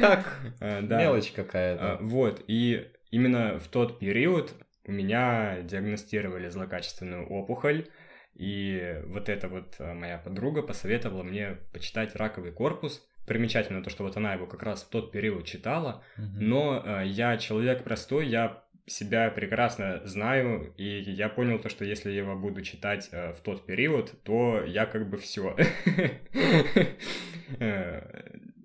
[0.00, 1.84] Так, э, мелочь какая-то.
[1.84, 4.52] Э, вот, и именно в тот период
[4.84, 7.88] у меня диагностировали злокачественную опухоль,
[8.34, 14.16] и вот эта вот моя подруга посоветовала мне почитать «Раковый корпус», примечательно то, что вот
[14.16, 19.30] она его как раз в тот период читала, но э, я человек простой, я себя
[19.30, 23.64] прекрасно знаю, и я понял то, что если я его буду читать э, в тот
[23.66, 25.56] период, то я как бы все.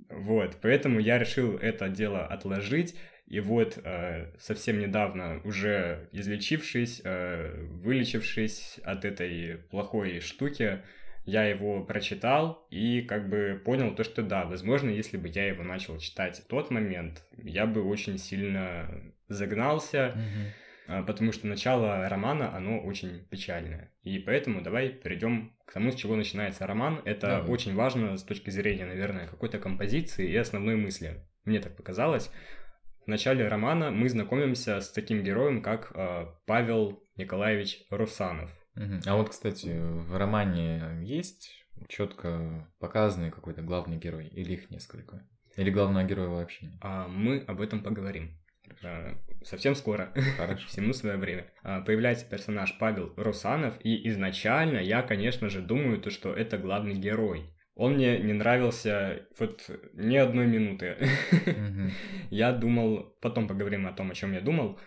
[0.10, 2.96] Вот, поэтому я решил это дело отложить,
[3.28, 10.82] и вот э, совсем недавно, уже излечившись, э, вылечившись от этой плохой штуки,
[11.26, 15.62] я его прочитал и как бы понял то, что да, возможно, если бы я его
[15.62, 18.90] начал читать в тот момент, я бы очень сильно
[19.28, 20.16] загнался,
[20.88, 21.06] mm-hmm.
[21.06, 23.92] потому что начало романа, оно очень печальное.
[24.04, 27.02] И поэтому давай перейдем к тому, с чего начинается роман.
[27.06, 27.42] Это да.
[27.52, 31.26] очень важно с точки зрения, наверное, какой-то композиции и основной мысли.
[31.46, 32.30] Мне так показалось.
[33.06, 38.50] В начале романа мы знакомимся с таким героем, как э, Павел Николаевич Русанов.
[38.76, 39.00] Угу.
[39.06, 45.26] А вот, кстати, в романе есть четко показанный какой-то главный герой, или их несколько?
[45.56, 46.72] Или главного героя вообще?
[46.82, 48.37] А, мы об этом поговорим.
[48.84, 50.14] А, совсем скоро.
[50.38, 50.68] Хорошо.
[50.68, 51.48] Всему свое время.
[51.64, 56.96] А, появляется персонаж Павел Русанов, и изначально я, конечно же, думаю, то, что это главный
[56.96, 57.54] герой.
[57.78, 60.98] Он мне не нравился вот ни одной минуты.
[62.32, 64.80] Я думал, потом поговорим о том, о чем я думал.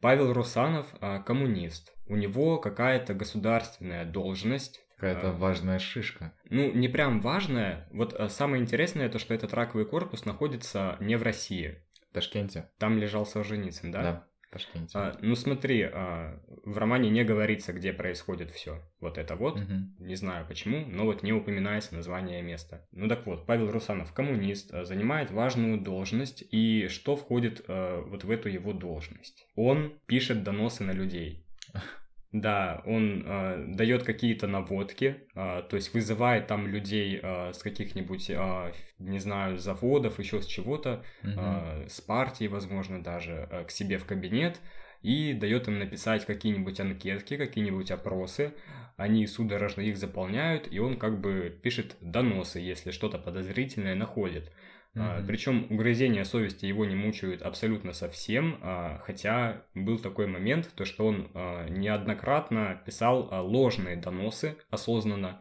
[0.00, 1.92] Павел Русанов а, коммунист.
[2.06, 4.80] У него какая-то государственная должность.
[4.94, 6.32] Какая-то а, важная шишка.
[6.48, 7.86] Ну, не прям важная.
[7.92, 11.82] Вот самое интересное, то, что этот раковый корпус находится не в России.
[12.12, 12.70] Ташкенте.
[12.78, 14.02] Там лежал Солженицын, да?
[14.02, 14.98] Да, в Ташкенте.
[14.98, 18.82] А, ну смотри, а, в романе не говорится, где происходит все.
[19.00, 19.72] Вот это вот, угу.
[19.98, 22.86] не знаю почему, но вот не упоминается название места.
[22.92, 28.24] Ну так вот, Павел Русанов, коммунист, а, занимает важную должность, и что входит а, вот
[28.24, 29.46] в эту его должность?
[29.54, 31.46] Он пишет доносы на людей.
[32.32, 38.30] Да, он э, дает какие-то наводки, э, то есть вызывает там людей э, с каких-нибудь,
[38.30, 41.32] э, не знаю, заводов, еще с чего-то, угу.
[41.36, 44.60] э, с партии, возможно, даже э, к себе в кабинет
[45.02, 48.52] и дает им написать какие-нибудь анкетки, какие-нибудь опросы.
[48.96, 54.52] Они судорожно их заполняют, и он как бы пишет доносы, если что-то подозрительное находит.
[54.94, 55.20] Mm-hmm.
[55.20, 60.84] А, причем угрызения совести его не мучают абсолютно совсем, а, хотя был такой момент, то
[60.84, 65.40] что он а, неоднократно писал а, ложные доносы осознанно,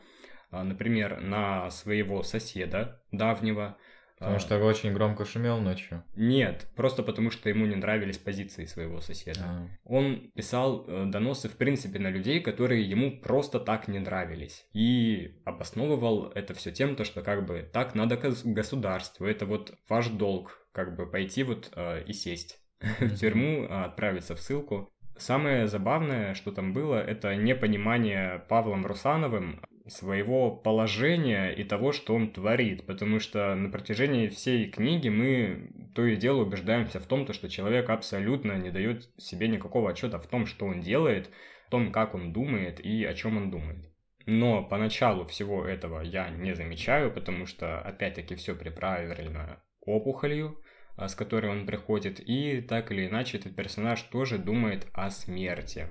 [0.51, 3.77] а, например, на своего соседа давнего,
[4.19, 4.39] Потому а...
[4.39, 6.03] что очень громко шумел ночью?
[6.15, 9.39] Нет, просто потому что ему не нравились позиции своего соседа.
[9.43, 9.67] А...
[9.85, 14.65] Он писал э, доносы, в принципе, на людей, которые ему просто так не нравились.
[14.73, 20.09] И обосновывал это все тем, то, что как бы так надо государству, это вот ваш
[20.09, 22.59] долг, как бы пойти вот э, и сесть
[22.99, 24.91] в тюрьму, отправиться в ссылку.
[25.19, 32.31] Самое забавное, что там было, это непонимание Павлом Русановым своего положения и того, что он
[32.31, 37.33] творит, потому что на протяжении всей книги мы то и дело убеждаемся в том, то,
[37.33, 41.29] что человек абсолютно не дает себе никакого отчета в том, что он делает,
[41.67, 43.85] в том, как он думает и о чем он думает.
[44.25, 50.61] Но поначалу всего этого я не замечаю, потому что, опять-таки, все приправлено опухолью,
[50.95, 55.87] а, с которой он приходит, и так или иначе этот персонаж тоже думает о смерти,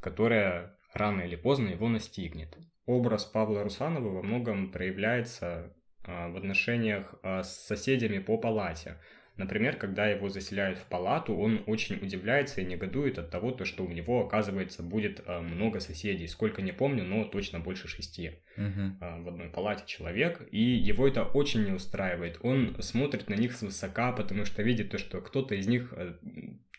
[0.00, 2.56] которая рано или поздно его настигнет
[2.86, 5.72] образ Павла Русанова во многом проявляется
[6.04, 8.96] а, в отношениях а, с соседями по палате.
[9.36, 13.84] Например, когда его заселяют в палату, он очень удивляется и негодует от того, то, что
[13.84, 16.26] у него, оказывается, будет а, много соседей.
[16.26, 18.96] Сколько не помню, но точно больше шести Мгм.
[19.00, 20.48] в одной палате человек.
[20.50, 22.38] И его это очень не устраивает.
[22.42, 26.14] Он смотрит на них свысока, потому что видит то, что кто-то из них э,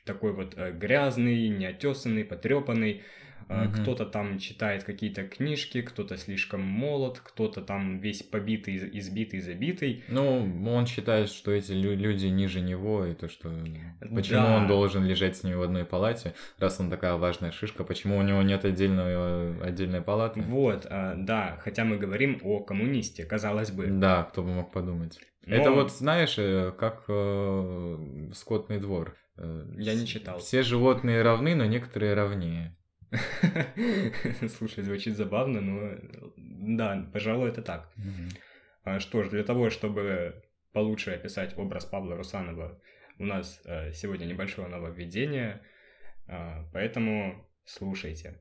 [0.06, 3.04] такой вот э, грязный, неотесанный, потрепанный.
[3.50, 3.72] Мгм.
[3.82, 10.04] Кто-то там читает какие-то книжки, кто-то слишком молод, кто-то там весь побитый, из- избитый, забитый.
[10.10, 13.50] Ну, он считает, что эти лю- люди ниже него, и то, что...
[14.14, 14.58] Почему Да.
[14.58, 18.22] он должен лежать с ним в одной палате, раз он такая важная шишка, почему у
[18.22, 20.42] него нет отдельного, отдельной палаты?
[20.42, 23.88] Вот, а, да, хотя мы говорим о коммунисте, казалось бы.
[23.88, 25.20] Да, кто бы мог подумать.
[25.46, 29.16] Но- Это вот, знаешь, э, как э, скотный двор.
[29.38, 30.40] Э, Я не читал.
[30.40, 32.76] Все животные равны, но некоторые равнее.
[34.58, 35.98] Слушай, звучит забавно, но
[36.36, 37.90] да, пожалуй, это так.
[38.84, 40.44] А, Что ж, для того, чтобы
[40.74, 42.82] получше описать образ Павла Русанова,
[43.20, 45.62] у нас э, сегодня небольшое нововведение,
[46.28, 48.40] а, поэтому слушайте.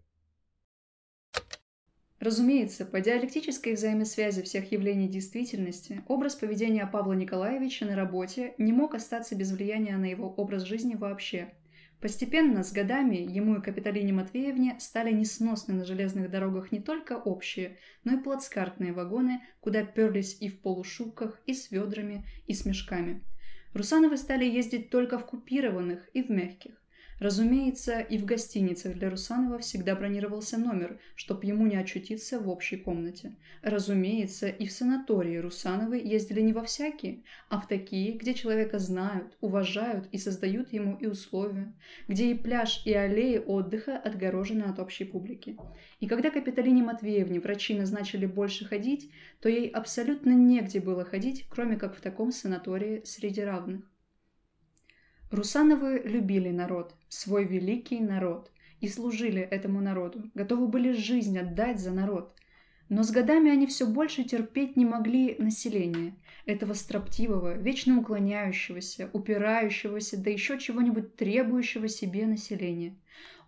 [2.19, 8.95] Разумеется, по диалектической взаимосвязи всех явлений действительности, образ поведения Павла Николаевича на работе не мог
[8.95, 11.53] остаться без влияния на его образ жизни вообще.
[12.01, 17.79] Постепенно, с годами, ему и Капитолине Матвеевне стали несносны на железных дорогах не только общие,
[18.05, 23.25] но и плацкартные вагоны, куда перлись и в полушубках, и с ведрами, и с мешками.
[23.73, 26.81] Русановы стали ездить только в купированных и в мягких.
[27.19, 32.77] Разумеется, и в гостиницах для Русанова всегда бронировался номер, чтоб ему не очутиться в общей
[32.77, 33.37] комнате.
[33.63, 39.37] Разумеется, и в санатории Русановы ездили не во всякие, а в такие, где человека знают,
[39.41, 41.73] уважают и создают ему и условия,
[42.07, 45.57] где и пляж, и аллеи отдыха отгорожены от общей публики.
[46.01, 51.77] И когда Капитолине Матвеевне врачи назначили больше ходить, то ей абсолютно негде было ходить, кроме
[51.77, 53.96] как в таком санатории среди равных.
[55.31, 61.91] Русановы любили народ, свой великий народ, и служили этому народу, готовы были жизнь отдать за
[61.91, 62.35] народ.
[62.89, 70.17] Но с годами они все больше терпеть не могли население, этого строптивого, вечно уклоняющегося, упирающегося,
[70.23, 72.97] да еще чего-нибудь требующего себе населения.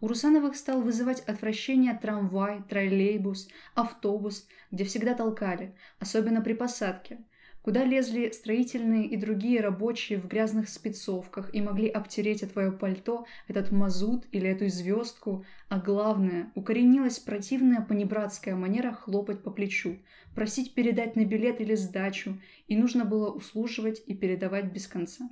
[0.00, 7.18] У Русановых стал вызывать отвращение трамвай, троллейбус, автобус, где всегда толкали, особенно при посадке,
[7.62, 13.26] куда лезли строительные и другие рабочие в грязных спецовках и могли обтереть о твое пальто
[13.46, 19.98] этот мазут или эту звездку, а главное, укоренилась противная понебратская манера хлопать по плечу,
[20.34, 25.28] просить передать на билет или сдачу, и нужно было услуживать и передавать без конца.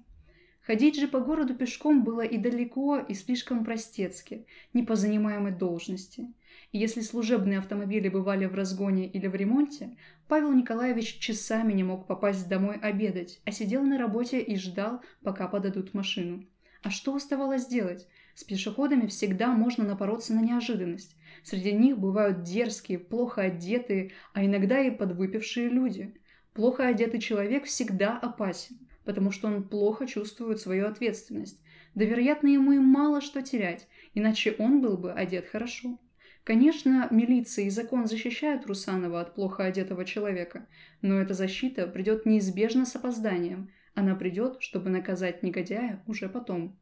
[0.67, 6.33] Ходить же по городу пешком было и далеко, и слишком простецки, не по занимаемой должности.
[6.79, 9.97] Если служебные автомобили бывали в разгоне или в ремонте,
[10.29, 15.49] Павел Николаевич часами не мог попасть домой обедать, а сидел на работе и ждал, пока
[15.49, 16.45] подадут машину.
[16.83, 18.07] А что оставалось делать?
[18.35, 21.17] С пешеходами всегда можно напороться на неожиданность.
[21.43, 26.15] Среди них бывают дерзкие, плохо одетые, а иногда и подвыпившие люди.
[26.53, 31.59] Плохо одетый человек всегда опасен, потому что он плохо чувствует свою ответственность.
[31.95, 35.99] Да, вероятно, ему и мало что терять, иначе он был бы одет хорошо.
[36.46, 40.68] Конечно, милиция и закон защищают Русанова от плохо одетого человека,
[41.02, 43.72] но эта защита придет неизбежно с опозданием.
[43.96, 46.78] Она придет, чтобы наказать негодяя уже потом.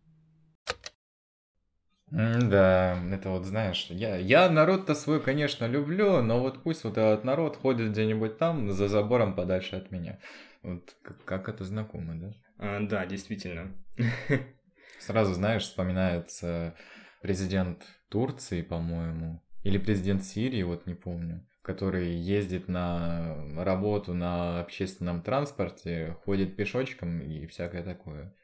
[2.10, 7.24] Да, это вот знаешь, я, я народ-то свой, конечно, люблю, но вот пусть вот этот
[7.24, 10.20] народ ходит где-нибудь там, за забором подальше от меня.
[10.62, 12.34] Вот как, как это знакомо, да?
[12.58, 13.72] А, да, действительно.
[14.98, 16.76] Сразу, знаешь, вспоминается
[17.22, 25.22] президент Турции, по-моему, или президент Сирии, вот не помню, который ездит на работу на общественном
[25.22, 28.34] транспорте, ходит пешочком и всякое такое.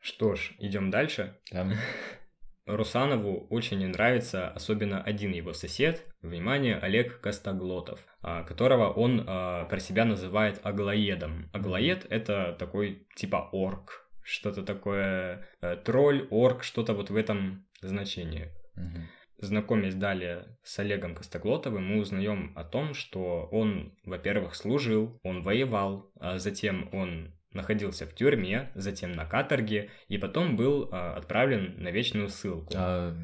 [0.00, 1.38] Что ж, идем дальше.
[1.50, 1.72] Там
[2.66, 9.64] Русанову очень не нравится особенно один его сосед, внимание, Олег Костоглотов, а, которого он а,
[9.66, 11.50] про себя называет аглоедом.
[11.52, 18.50] Аглоед— это такой типа орк, что-то такое, э, тролль, орк, что-то вот в этом значении.
[18.74, 19.08] Мгм.
[19.40, 26.10] Знакомясь далее с Олегом Костоглотовым, мы узнаем о том, что он, во-первых, служил, он воевал,
[26.18, 31.90] а затем он находился в тюрьме, затем на каторге, и потом был а, отправлен на
[31.90, 32.72] вечную ссылку.
[32.74, 33.16] А,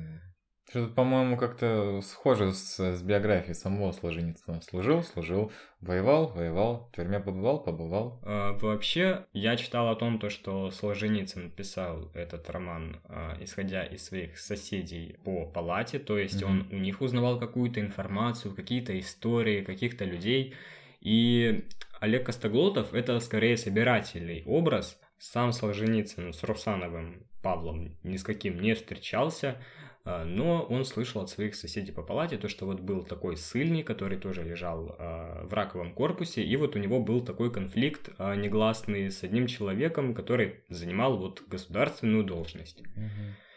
[0.74, 4.60] что-то, по-моему, как-то схоже с, с биографией самого Солженицына.
[4.60, 8.18] Служил, служил, воевал, воевал, в тюрьме побывал, побывал.
[8.24, 14.04] А, Вообще, я читал о том, то, что Солженицын писал этот роман, а, исходя из
[14.04, 16.50] своих соседей по палате, то есть Мгм.
[16.50, 20.54] он у них узнавал какую-то информацию, какие-то истории, каких-то людей.
[21.00, 21.68] И
[22.00, 25.00] Олег Костоглотов— это скорее собирательный образ.
[25.18, 29.62] Сам Солженицын с Русановым Павлом ни с каким не встречался,
[30.04, 34.18] но он слышал от своих соседей по палате то, что вот был такой ссыльный, который
[34.18, 39.10] тоже лежал а, в раковом корпусе, и вот у него был такой конфликт а, негласный
[39.10, 42.82] с одним человеком, который занимал вот государственную должность.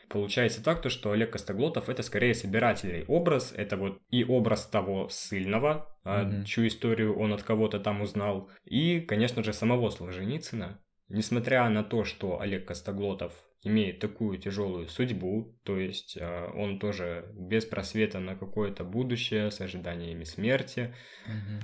[0.09, 5.09] Получается так, то, что Олег Костоглотов это скорее собирательный образ, это вот и образ того
[5.09, 6.45] ссыльного, а, Мгм.
[6.45, 10.79] чью историю он от кого-то там узнал, и, конечно же, самого Солженицына.
[11.09, 13.33] Несмотря на то, что Олег Костоглотов
[13.63, 19.61] имеет такую тяжелую судьбу, то есть а, он тоже без просвета на какое-то будущее, с
[19.61, 20.93] ожиданиями смерти,
[21.25, 21.61] Мгм.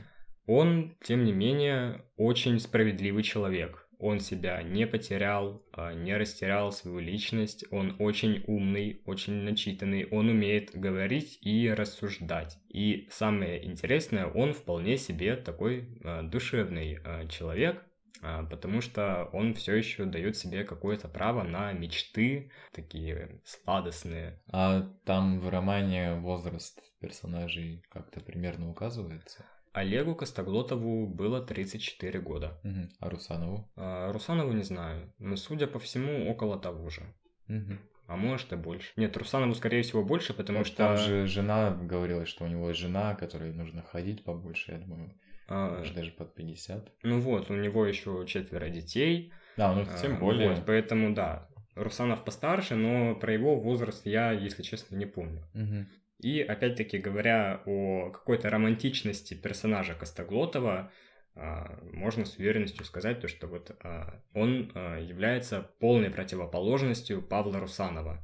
[0.48, 3.88] он, тем не менее, очень справедливый человек.
[4.00, 7.64] Он себя не потерял, а, не растерял свою личность.
[7.72, 10.06] Он очень умный, очень начитанный.
[10.08, 12.58] Он умеет говорить и рассуждать.
[12.68, 17.86] И самое интересное, он вполне себе такой а, душевный человек,
[18.22, 24.42] потому что он все еще дает себе какое-то право на мечты, такие сладостные.
[24.52, 29.46] А там в романе возраст персонажей как-то примерно указывается?
[29.74, 32.60] Олегу Костоглотову было 34 года.
[32.64, 32.90] Мгм.
[33.00, 33.72] А Русанову?
[33.76, 37.02] А, Русанову не знаю, но судя по всему около того же.
[37.48, 37.80] Мгм.
[38.06, 38.92] А может и больше.
[38.98, 40.78] Нет, Русанову скорее всего больше, потому Вот что...
[40.78, 45.16] Там же жена говорила, что у него жена, которой нужно ходить побольше, я думаю,
[45.48, 46.92] а, может даже под 50.
[47.04, 49.32] ну вот, у него еще четверо детей.
[49.58, 50.50] Да, ну а, тем более.
[50.50, 55.44] вот, поэтому да, Русанов постарше, но про его возраст я, если честно, не помню.
[55.54, 55.88] Мгм.
[56.20, 60.92] И опять-таки говоря о какой-то романтичности персонажа Костоглотова,
[61.36, 67.60] а, можно с уверенностью сказать то, что вот а, он а, является полной противоположностью Павла
[67.60, 68.24] Русанова.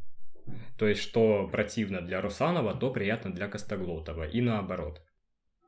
[0.78, 5.02] То есть, что противно для Русанова, то приятно для Костоглотова, и наоборот.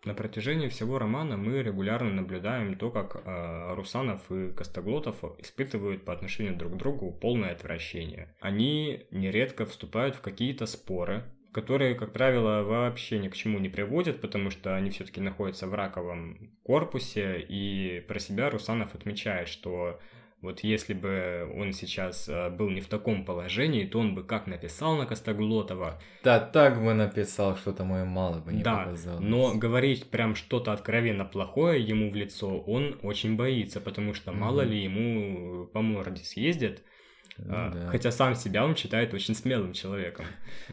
[0.04, 6.12] На протяжении всего романа мы регулярно наблюдаем то, как э, Русанов и Костоглотов испытывают по
[6.12, 8.34] отношению друг к другу полное отвращение.
[8.40, 14.22] Они нередко вступают в какие-то споры, которые, как правило, вообще ни к чему не приводят,
[14.22, 20.00] потому что они все-таки находятся в раковом корпусе, и про себя Русанов отмечает, что
[20.42, 24.48] вот если бы он сейчас э, был не в таком положении, то он бы как
[24.48, 29.22] написал на Костоглотова, Да, так бы написал, что-то мое мало бы не да, показалось.
[29.22, 34.62] но говорить прям что-то откровенно плохое ему в лицо он очень боится, потому что мало
[34.62, 34.72] Мгм.
[34.72, 36.82] ли ему по морде съездят.
[37.38, 37.88] Ну а, да.
[37.90, 40.26] Хотя сам себя он считает очень смелым человеком.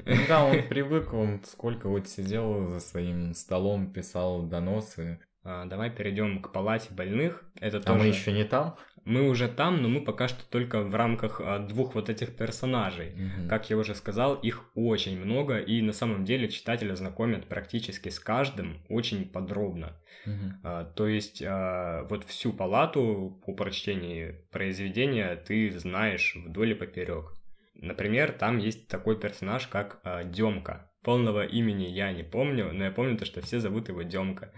[0.05, 5.21] Ну да, он привык, он сколько вот сидел за своим столом, писал доносы.
[5.45, 7.45] А, Давай перейдем к палате больных.
[7.61, 7.99] Это А тоже...
[8.01, 8.77] мы еще не там?
[9.05, 13.13] Мы уже там, но мы пока что только в рамках а, двух вот этих персонажей.
[13.15, 13.49] Мгм.
[13.49, 18.21] Как я уже сказал, их очень много, и на самом деле читателя знакомят практически с
[18.21, 19.97] каждым очень подробно.
[20.27, 20.61] Мгм.
[20.63, 27.35] А, То есть а, вот всю палату по прочтении произведения ты знаешь вдоль и поперек.
[27.75, 30.91] Например, там есть такой персонаж, как а, Демка.
[31.03, 34.53] Полного имени я не помню, но я помню то, что все зовут его Демка.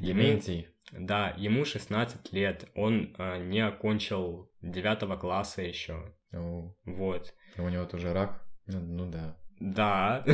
[0.00, 0.68] Дементий.
[0.92, 6.14] Да, ему 16 лет, он а, не окончил 9 класса еще.
[6.32, 7.34] О, Вот.
[7.56, 8.42] у него тоже рак?
[8.66, 9.36] Ну, ну да.
[9.58, 10.24] Да.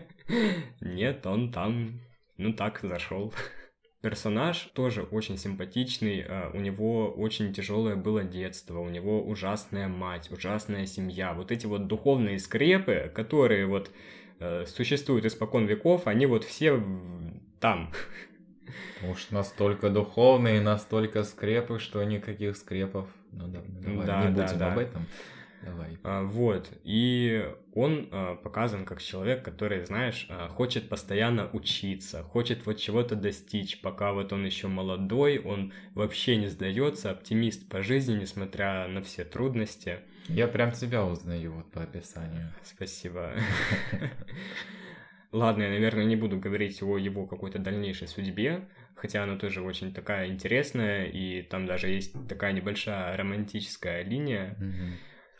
[0.80, 2.00] Нет, он там,
[2.36, 3.32] ну так, зашел.
[4.02, 10.30] Персонаж тоже очень симпатичный, а, у него очень тяжелое было детство, у него ужасная мать,
[10.30, 11.32] ужасная семья.
[11.32, 13.90] Вот эти вот духовные скрепы, которые вот
[14.38, 16.82] э, существуют испокон веков, они вот все
[17.60, 17.90] там.
[19.10, 23.08] Уж настолько духовные, настолько скрепы, что никаких скрепов.
[23.32, 24.72] Ну да, ну давай, Да, не да, будем да.
[24.72, 25.06] об этом.
[25.62, 25.98] Давай.
[26.04, 32.64] А, Вот, и он а, показан как человек, который, знаешь, а, хочет постоянно учиться, хочет
[32.64, 38.14] вот чего-то достичь, пока вот он еще молодой, он вообще не сдается, оптимист по жизни,
[38.14, 39.98] несмотря на все трудности.
[40.28, 42.52] Я прям тебя узнаю вот по описанию.
[42.62, 43.32] Спасибо.
[45.32, 49.92] Ладно, я, наверное, не буду говорить о его какой-то дальнейшей судьбе, хотя она тоже очень
[49.92, 54.56] такая интересная, и там даже есть такая небольшая романтическая линия.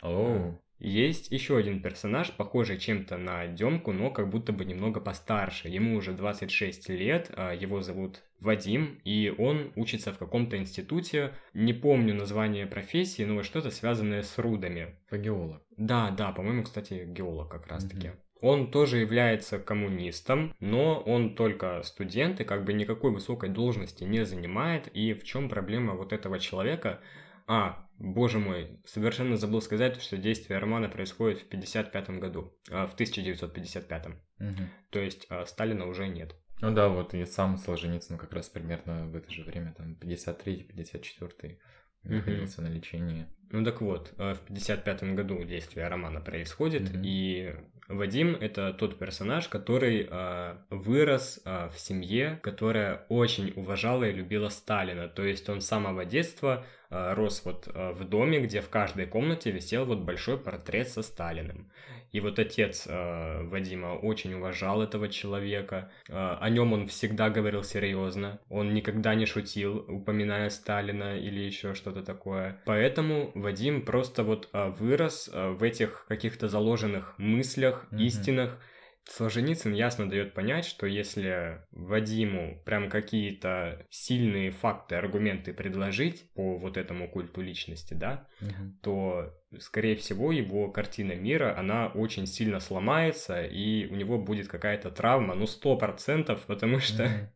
[0.01, 0.61] Оу.
[0.79, 5.67] Есть еще один персонаж, похожий чем-то на Демку, но как будто бы немного постарше.
[5.67, 11.33] Ему уже 26 лет, а его зовут Вадим, и он учится в каком-то институте.
[11.53, 14.95] Не помню название профессии, но что-то связанное с рудами.
[15.09, 15.61] По геолог.
[15.75, 18.11] Да, да, по-моему, кстати, геолог как раз-таки.
[18.41, 24.25] Он тоже является коммунистом, но он только студент и как бы никакой высокой должности не
[24.25, 24.87] занимает.
[24.93, 27.01] И в чем проблема вот этого человека?
[27.47, 32.93] А, боже мой, совершенно забыл сказать, что действие романа происходит в 55 году, а, в
[32.93, 34.07] 1955.
[34.37, 34.69] Мгм.
[34.91, 36.35] То есть а, Сталина уже нет.
[36.61, 41.57] Ну да, вот и сам Солженицын как раз примерно в это же время, там, 53-54
[42.03, 42.15] Мгм.
[42.15, 43.25] находился на лечении.
[43.51, 47.01] Ну так вот, э, в 55 году действие романа происходит, Мгм.
[47.03, 47.55] и
[47.89, 54.49] Вадим— это тот персонаж, который э, вырос э, в семье, которая очень уважала и любила
[54.49, 55.07] Сталина.
[55.07, 59.07] То есть он с самого детства э, рос вот э, в доме, где в каждой
[59.07, 61.71] комнате висел вот большой портрет со Сталиным.
[62.11, 65.91] И вот отец э, Вадима очень уважал этого человека.
[66.07, 68.39] Э, о нем он всегда говорил серьезно.
[68.49, 72.59] Он никогда не шутил, упоминая Сталина или еще что-то такое.
[72.65, 78.03] Поэтому Вадим просто вот э, вырос э, в этих каких-то заложенных мыслях, Мгм.
[78.03, 78.59] истинах.
[79.05, 86.77] Солженицын ясно дает понять, что если Вадиму прям какие-то сильные факты, аргументы предложить по вот
[86.77, 88.77] этому культу личности, да, Мгм.
[88.83, 94.91] то, скорее всего, его картина мира, она очень сильно сломается, и у него будет какая-то
[94.91, 97.31] травма, ну, сто процентов, потому что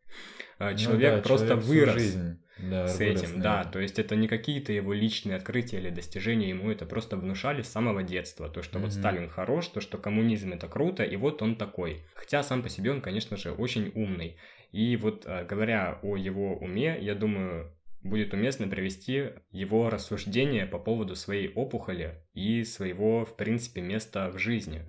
[0.60, 3.98] а, Ну человек да, просто человек вырос жизнь, да, с этим, на да, то есть
[4.00, 8.50] это не какие-то его личные открытия или достижения, ему это просто внушали с самого детства,
[8.50, 9.00] то, что вот Мгм.
[9.00, 12.06] Сталин хорош, то, что коммунизм это круто, и вот он такой.
[12.14, 14.38] Хотя сам по себе он, конечно же, очень умный.
[14.72, 20.78] И вот а, говоря о его уме, я думаю, будет уместно привести его рассуждения по
[20.78, 24.84] поводу своей опухоли и своего, в принципе, места в жизни.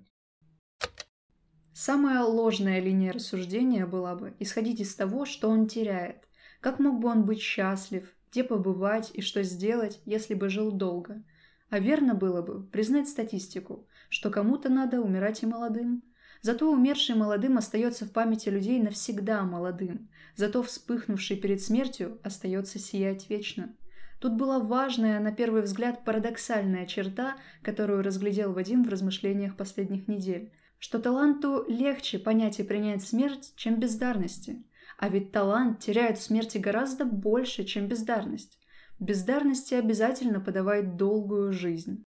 [1.73, 6.29] Самая ложная линия рассуждения была бы исходить из того, что он теряет.
[6.65, 11.23] Как мог бы он быть счастлив, где побывать и что сделать, если бы жил долго?
[11.69, 16.03] А верно было бы признать статистику, что кому-то надо умирать и молодым.
[16.41, 23.29] Зато умерший молодым остается в памяти людей навсегда молодым, зато вспыхнувший перед смертью остается сиять
[23.29, 23.77] вечно.
[24.19, 30.51] Тут была важная, на первый взгляд, парадоксальная черта, которую разглядел Вадим в размышлениях последних недель
[30.85, 34.63] что таланту легче понять и принять смерть, чем бездарности.
[34.99, 38.59] А ведь талант теряет в смерти гораздо больше, чем бездарность.
[38.99, 42.05] Бездарности обязательно подавает долгую жизнь.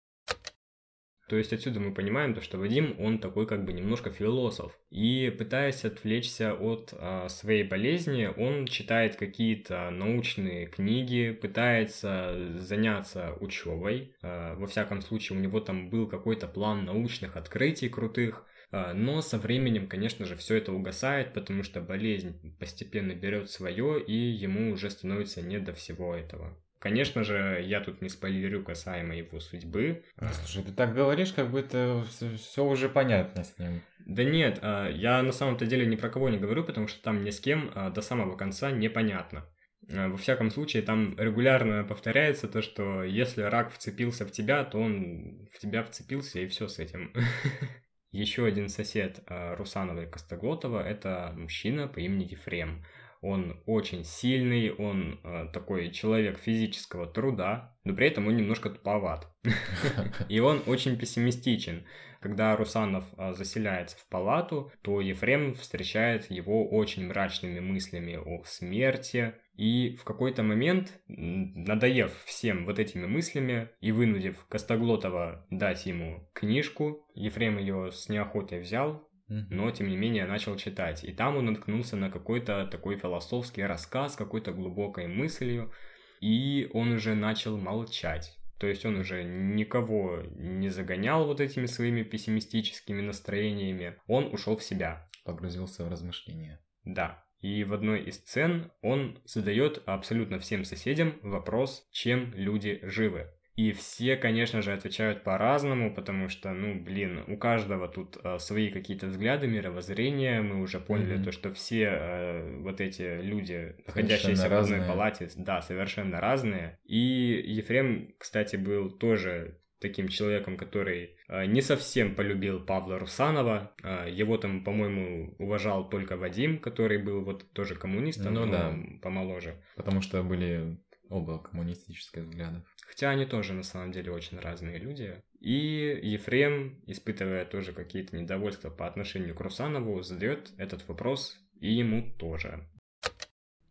[1.31, 4.77] То есть отсюда мы понимаем то, что Вадим, он такой как бы немножко философ.
[4.91, 14.13] И пытаясь отвлечься от а, своей болезни, он читает какие-то научные книги, пытается заняться учебой.
[14.23, 18.45] А, во всяком случае, у него там был какой-то план научных открытий крутых.
[18.73, 24.03] А, Но со временем, конечно же, все это угасает, потому что болезнь постепенно берет свое,
[24.03, 26.57] и ему уже становится не до всего этого.
[26.79, 30.03] Конечно же, я тут не спойлерю касаемо его судьбы.
[30.19, 33.83] Ну, Слушай, ты так говоришь, как будто все уже понятно с ним.
[34.07, 37.23] Да нет, а, я на самом-то деле ни про кого не говорю, потому что там
[37.23, 39.45] ни с кем а, до самого конца непонятно.
[39.93, 44.79] А, Во всяком случае, там регулярно повторяется то, что если рак вцепился в тебя, то
[44.79, 47.13] он в тебя вцепился, и все с этим.
[48.13, 52.85] Еще один сосед а, Русанова и Костоглотова– это мужчина по имени Ефрем.
[53.21, 59.29] Он очень сильный, он а, такой человек физического труда, но при этом он немножко туповат.
[60.29, 61.85] И он очень пессимистичен.
[62.21, 69.35] Когда Русанов а, заселяется в палату, то Ефрем встречает его очень мрачными мыслями о смерти.
[69.55, 77.07] И в какой-то момент, надоев всем вот этими мыслями и вынудив Костоглотова дать ему книжку,
[77.15, 81.05] Ефрем ее с неохотой взял, но тем не менее начал читать.
[81.05, 85.73] И там он наткнулся на какой-то такой философский рассказ, какой-то глубокой мыслью,
[86.21, 88.37] и он уже начал молчать.
[88.59, 93.97] То есть он уже никого не загонял вот этими своими пессимистическими настроениями.
[94.07, 95.09] Он ушел в себя.
[95.25, 96.61] Погрузился в размышления.
[96.85, 97.25] Да.
[97.41, 103.29] И в одной из сцен он задает абсолютно всем соседям вопрос, чем люди живы.
[103.57, 108.71] И все, конечно же, отвечают по-разному, потому что, ну, блин, у каждого тут э, свои
[108.71, 110.41] какие-то взгляды, мировоззрения.
[110.41, 111.25] Мы уже поняли Мгм.
[111.25, 116.79] то, что все э, вот эти люди, находящиеся в одной палате, да, совершенно разные.
[116.85, 123.73] И Ефрем, кстати, был тоже таким человеком, который э, не совсем полюбил Павла Русанова.
[123.83, 128.79] Э, его там, по-моему, уважал только Вадим, который был вот тоже коммунистом, Ну но да.
[129.03, 129.57] помоложе.
[129.77, 130.79] Потому что были
[131.09, 132.63] оба коммунистических взглядов.
[132.87, 135.23] Хотя они тоже на самом деле очень разные люди.
[135.41, 142.13] И Ефрем, испытывая тоже какие-то недовольства по отношению к Русанову, задает этот вопрос и ему
[142.19, 142.67] тоже.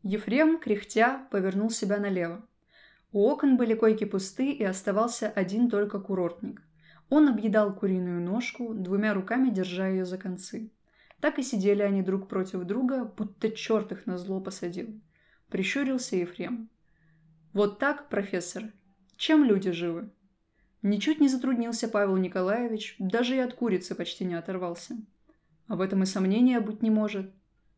[0.04, 2.42] Ефрем, кряхтя, повернул себя налево.
[3.12, 6.62] У окон были койки пусты, и оставался один только курортник.
[7.10, 10.72] Он объедал куриную ножку, двумя руками держа ее за концы.
[11.20, 15.02] Так и сидели они друг против друга, будто черт их на зло посадил.
[15.50, 16.70] Прищурился Ефрем.
[17.52, 18.72] «Вот так, профессор.
[19.18, 20.12] Чем люди живы?»
[20.82, 24.96] Ничуть не затруднился Павел Николаевич, даже и от курицы почти не оторвался.
[25.68, 27.34] А в этом и сомнения быть не может.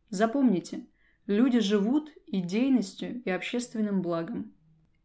[0.08, 0.86] Запомните,
[1.26, 4.54] люди живут идейностью и общественным благом.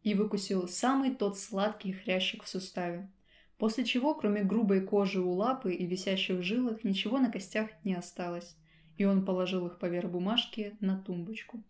[0.08, 3.10] И выкусил самый тот сладкий хрящик в суставе.
[3.58, 8.56] После чего, кроме грубой кожи у лапы и висящих жилок, ничего на костях не осталось.
[8.96, 11.62] И он положил их поверх бумажки на тумбочку.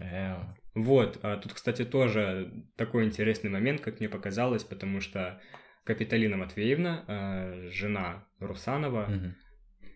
[0.00, 0.56] Эу.
[0.74, 5.40] Вот, а тут, кстати, тоже такой интересный момент, как мне показалось, потому что
[5.84, 9.36] Капиталина Матвеевна, а, жена Русанова, Мгм.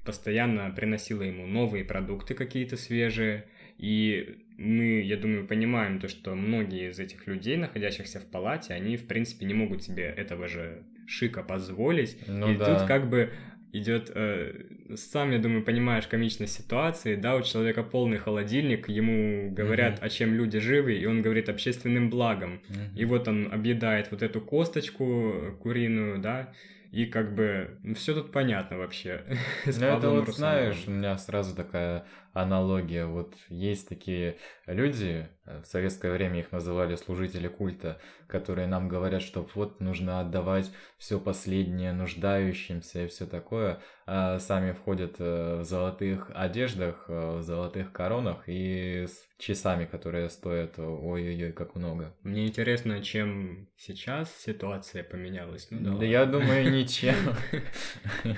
[0.05, 3.49] постоянно приносила ему новые продукты какие-то свежие,
[3.79, 8.97] и мы, я думаю, понимаем то, что многие из этих людей, находящихся в палате, они,
[8.97, 12.79] в принципе, не могут себе этого же шика позволить, Ну и да.
[12.79, 13.31] тут как бы
[13.73, 14.65] идет, э,
[14.95, 20.05] сам, я думаю, понимаешь комичность ситуации, да, у человека полный холодильник, ему говорят, Мгм.
[20.07, 22.61] о чем люди живы, и он говорит общественным благом.
[22.69, 22.97] Мгм.
[22.97, 26.53] И вот он объедает вот эту косточку куриную, да,
[26.97, 29.23] и как бы все тут понятно вообще.
[29.67, 30.35] Ну, это вот, Русановым.
[30.35, 33.05] знаешь, у меня сразу такая аналогия.
[33.05, 39.21] Вот есть такие люди, э, в советское время их называли служители культа, которые нам говорят,
[39.21, 46.31] что вот нужно отдавать все последнее нуждающимся и все такое, сами входят э, в золотых
[46.33, 52.15] одеждах, э, в золотых коронах и с часами, которые стоят ой-ой-ой, как много.
[52.23, 55.67] Мне интересно, чем сейчас ситуация поменялась.
[55.71, 56.05] Ну, да, Да ладно.
[56.05, 57.17] я думаю, ничем.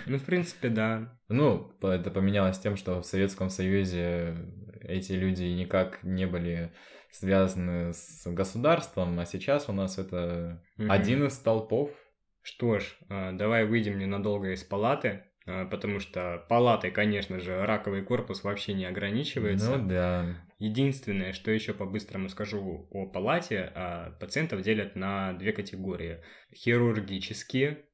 [0.07, 1.19] Ну, в принципе, да.
[1.29, 4.37] Ну, это поменялось тем, что в Советском Союзе
[4.81, 6.73] эти люди никак не были
[7.11, 11.91] связаны с государством, а сейчас у нас это один из столпов.
[12.43, 15.25] Что ж, давай выйдем ненадолго из палаты,
[15.71, 19.77] потому что палатой, конечно же, раковый корпус вообще не ограничивается.
[19.79, 20.27] Ну да.
[20.59, 26.19] Единственное, что еще по-быстрому скажу о палате, а, пациентов делят на две категории.
[26.55, 27.85] Хирургические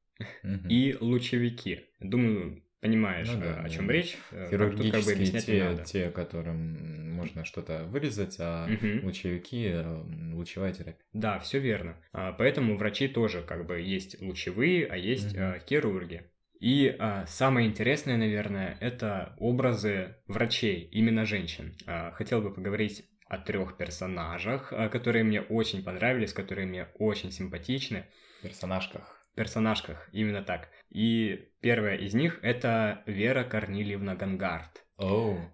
[0.42, 0.68] Мгм.
[0.68, 1.86] и лучевики.
[2.00, 3.92] Думаю, понимаешь, Ну да, э, о да, чем да.
[3.92, 4.16] речь.
[4.30, 5.84] Э, Тут как бы Хирургические объяснять не те, надо.
[5.84, 9.05] те, которым можно что-то вырезать, а Мгм.
[9.05, 10.02] лучевики, э,
[10.32, 11.05] лучевая терапия.
[11.12, 11.96] Да, все верно.
[12.12, 16.30] А, Поэтому врачи тоже как бы есть лучевые, а есть а, хирурги.
[16.64, 21.74] И а, самое интересное, наверное, это образы врачей, именно женщин.
[21.86, 27.32] А, хотел бы поговорить о трех персонажах, а, которые мне очень понравились, которые мне очень
[27.32, 28.06] симпатичны.
[28.42, 29.28] Персонажках.
[29.34, 30.70] Персонажках, именно так.
[30.88, 34.84] И первая из них это Вера Корнильевна Гангард.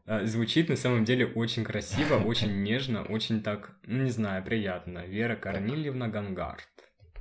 [0.07, 5.07] А, Звучит на самом деле очень красиво, очень нежно, очень так, ну не знаю, приятно.
[5.07, 6.69] Вера Корнильевна Гангард.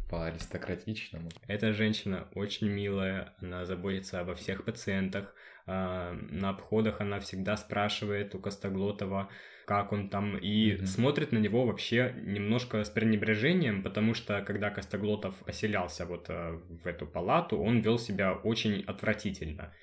[0.10, 1.30] По аристократичному.
[1.48, 5.36] Эта женщина очень милая, она заботится обо всех пациентах.
[5.68, 9.30] а, На обходах она всегда спрашивает у Костоглотова,
[9.68, 10.86] как он там, и Мгм.
[10.88, 16.88] смотрит на него вообще немножко с пренебрежением, потому что когда Костоглотов поселялся вот э, в
[16.88, 19.76] эту палату, он вел себя очень отвратительно.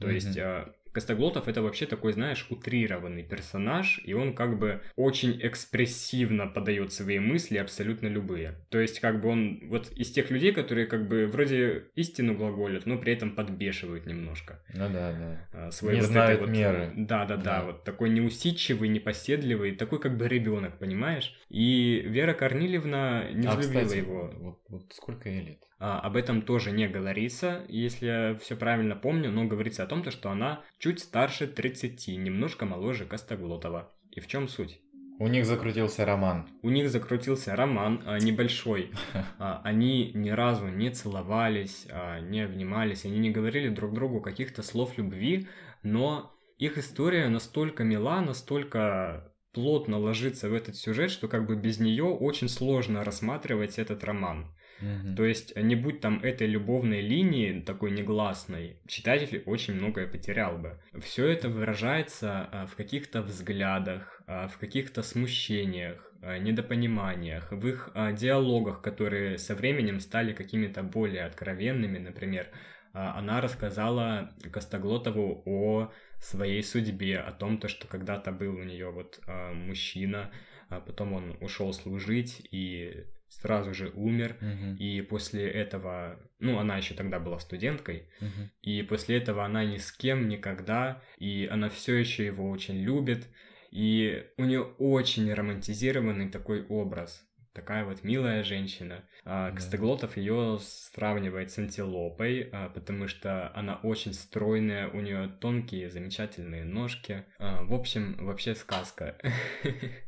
[0.00, 0.14] То Мгм.
[0.14, 6.46] есть э, Костоглотов это вообще такой, знаешь, утрированный персонаж, и он как бы очень экспрессивно
[6.46, 8.56] подает свои мысли, абсолютно любые.
[8.70, 12.86] То есть как бы он вот из тех людей, которые как бы вроде истину глаголят,
[12.86, 14.62] но при этом подбешивают немножко.
[14.74, 15.48] Ну да, да.
[15.52, 16.92] а, своей Не вот знают вот- меры.
[16.96, 17.64] Да, да, да, Да.
[17.64, 21.38] вот такой неусидчивый, непоседливый, такой как бы ребенок, понимаешь?
[21.48, 24.32] И Вера Корнильевна не а, взлюбила кстати, его.
[24.36, 25.67] Вот, вот сколько ей лет?
[25.80, 30.02] А, об этом тоже не говорится, если я все правильно помню, но говорится о том,
[30.02, 33.92] то, что она чуть старше 30, немножко моложе Костоглотова.
[34.10, 34.80] И в чем суть?
[35.20, 36.48] У них закрутился роман.
[36.62, 38.92] У них закрутился роман а, небольшой.
[39.40, 44.62] А, они ни разу не целовались, а, не обнимались, они не говорили друг другу каких-то
[44.62, 45.46] слов любви,
[45.82, 51.78] но их история настолько мила, настолько плотно ложится в этот сюжет, что как бы без
[51.78, 54.54] нее очень сложно рассматривать этот роман.
[54.80, 55.16] Мгм.
[55.16, 60.78] То есть, не будь там этой любовной линии, такой негласной, читатель очень многое потерял бы.
[61.00, 67.90] Все это выражается а, в каких-то взглядах, а, в каких-то смущениях, а, недопониманиях, в их
[68.12, 71.98] диалогах, которые со временем стали какими-то более откровенными.
[71.98, 72.48] Например,
[72.92, 79.20] она рассказала Костоглотову о своей судьбе, о том, то, что когда-то был у нее вот
[79.52, 80.32] мужчина,
[80.68, 84.36] а потом он ушел служить и сразу же умер.
[84.40, 84.76] Мгм.
[84.76, 88.50] И после этого, ну, она еще тогда была студенткой, Мгм.
[88.62, 93.26] и после этого она ни с кем никогда, и она все еще его очень любит,
[93.70, 97.24] и у нее очень романтизированный такой образ.
[97.54, 99.02] Такая вот милая женщина.
[99.24, 99.56] А Да.
[99.56, 106.64] Костоглотов ее сравнивает с антилопой, а, потому что она очень стройная, у нее тонкие, замечательные
[106.64, 107.24] ножки.
[107.38, 109.16] А, В общем, вообще сказка.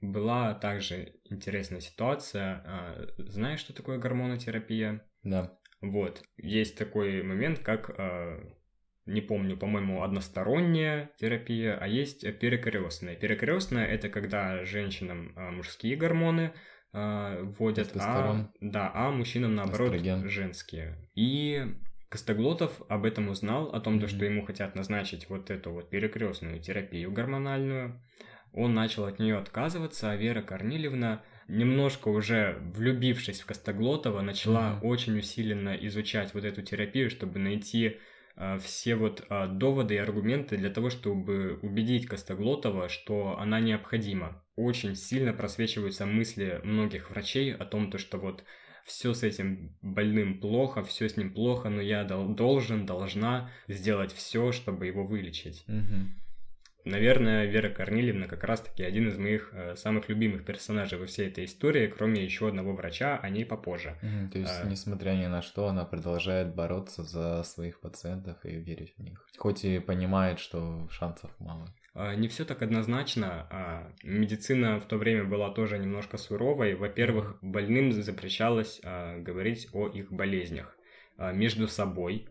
[0.00, 2.62] Была также интересная ситуация.
[2.64, 5.04] А, Знаешь, что такое гормонотерапия?
[5.22, 5.58] Да.
[5.80, 8.40] Вот, есть такой момент, как, э,
[9.04, 13.14] не помню, по-моему, односторонняя терапия, а есть перекрестная.
[13.14, 16.52] Перекрестная это когда женщинам э, мужские гормоны
[16.92, 20.26] вводят, а, да, а мужчинам наоборот Эстроген.
[20.30, 21.10] женские.
[21.14, 21.76] И
[22.08, 26.60] Костоглотов об этом узнал, о том, то, что ему хотят назначить вот эту вот перекрестную
[26.60, 28.00] терапию гормональную.
[28.56, 34.86] Он начал от нее отказываться, а Вера Корнилевна, немножко уже влюбившись в Костоглотова, начала Мгм.
[34.86, 37.98] очень усиленно изучать вот эту терапию, чтобы найти
[38.34, 44.42] а, все вот а, доводы и аргументы для того, чтобы убедить Костоглотова, что она необходима.
[44.56, 48.42] Очень сильно просвечиваются мысли многих врачей о том, то, что вот
[48.84, 54.12] все с этим больным плохо, все с ним плохо, но я дол- должен, должна сделать
[54.12, 55.64] все, чтобы его вылечить.
[55.66, 56.22] Мгм.
[56.86, 61.44] Наверное, Вера Корнилевна как раз-таки один из моих э, самых любимых персонажей во всей этой
[61.44, 63.98] истории, кроме еще одного врача, о ней попозже.
[64.02, 64.30] Мгм.
[64.30, 64.66] То есть, А.
[64.68, 69.26] несмотря ни на что, она продолжает бороться за своих пациентов и верить в них.
[69.36, 71.66] Хоть и понимает, что шансов мало.
[71.94, 73.48] А, Не все так однозначно.
[73.50, 76.76] а, Медицина в то время была тоже немножко суровой.
[76.76, 78.80] Во-первых, больным запрещалось
[79.18, 80.76] говорить о их болезнях
[81.18, 82.28] между собой.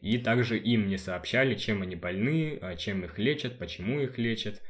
[0.00, 4.62] И также им не сообщали, чем они больны, а, чем их лечат, почему их лечат.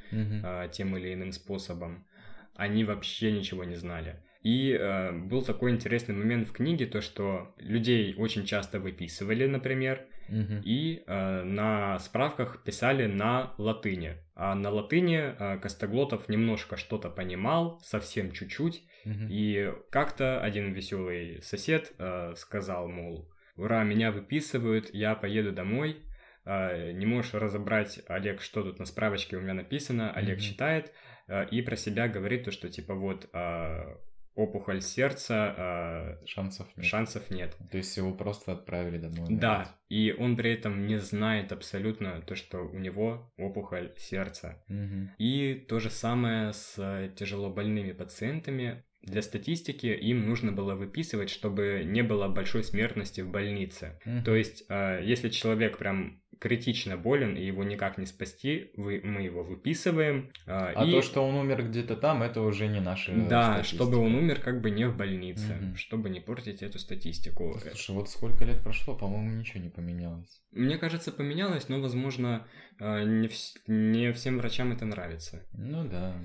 [0.45, 2.07] А, тем или иным способом.
[2.55, 4.17] Они вообще ничего не знали.
[4.43, 10.07] И э, был такой интересный момент в книге, то что людей очень часто выписывали, например,
[10.29, 10.63] Мгм.
[10.65, 14.15] и э, на справках писали на латыни.
[14.35, 19.27] А на латыни э, Костоглотов немножко что-то понимал, совсем чуть-чуть, Мгм.
[19.31, 26.03] и как-то один веселый сосед э, сказал, мол, ура, меня выписывают, я поеду домой.
[26.45, 30.13] Э, не можешь разобрать, Олег, что тут на справочке у меня написано.
[30.13, 30.45] Олег Мгм.
[30.45, 30.93] читает
[31.29, 33.97] э, и про себя говорит то, что типа вот э,
[34.37, 36.87] опухоль сердца, Шансов нет.
[36.87, 37.57] шансов нет.
[37.71, 39.27] То есть его просто отправили домой.
[39.31, 44.63] Да, и он при этом не знает абсолютно то, что у него опухоль сердца.
[44.69, 45.11] Мгм.
[45.19, 48.85] И то же самое с э, тяжелобольными пациентами.
[49.07, 53.99] Для статистики им нужно было выписывать, чтобы не было большой смертности в больнице.
[54.05, 54.25] Мгм.
[54.25, 59.23] То есть, э, если человек прям критично болен и его никак не спасти, вы, мы
[59.23, 60.31] его выписываем.
[60.47, 60.91] э, А и...
[60.93, 63.85] то, что он умер где-то там, это уже не наша Да, статистика.
[63.85, 65.77] чтобы он умер как бы не в больнице, Мгм.
[65.77, 67.59] чтобы не портить эту статистику.
[67.63, 70.43] Слушай, вот сколько лет прошло, по-моему, ничего не поменялось.
[70.53, 72.47] Мне кажется, поменялось, но, возможно,
[72.81, 75.43] э, не, вс- не всем врачам это нравится.
[75.55, 76.17] Ну да.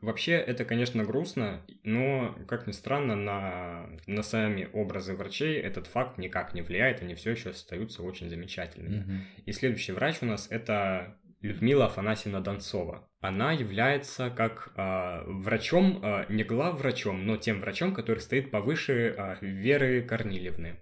[0.00, 6.16] Вообще, это, конечно, грустно, но, как ни странно, на, на сами образы врачей этот факт
[6.16, 9.00] никак не влияет, они все еще остаются очень замечательными.
[9.00, 9.20] Мгм.
[9.44, 13.08] И следующий врач у нас это Людмила Афанасьевна Донцова.
[13.20, 19.38] Она является как а, врачом, а, не главврачом, но тем врачом, который стоит повыше а,
[19.40, 20.76] Веры Корнилевны.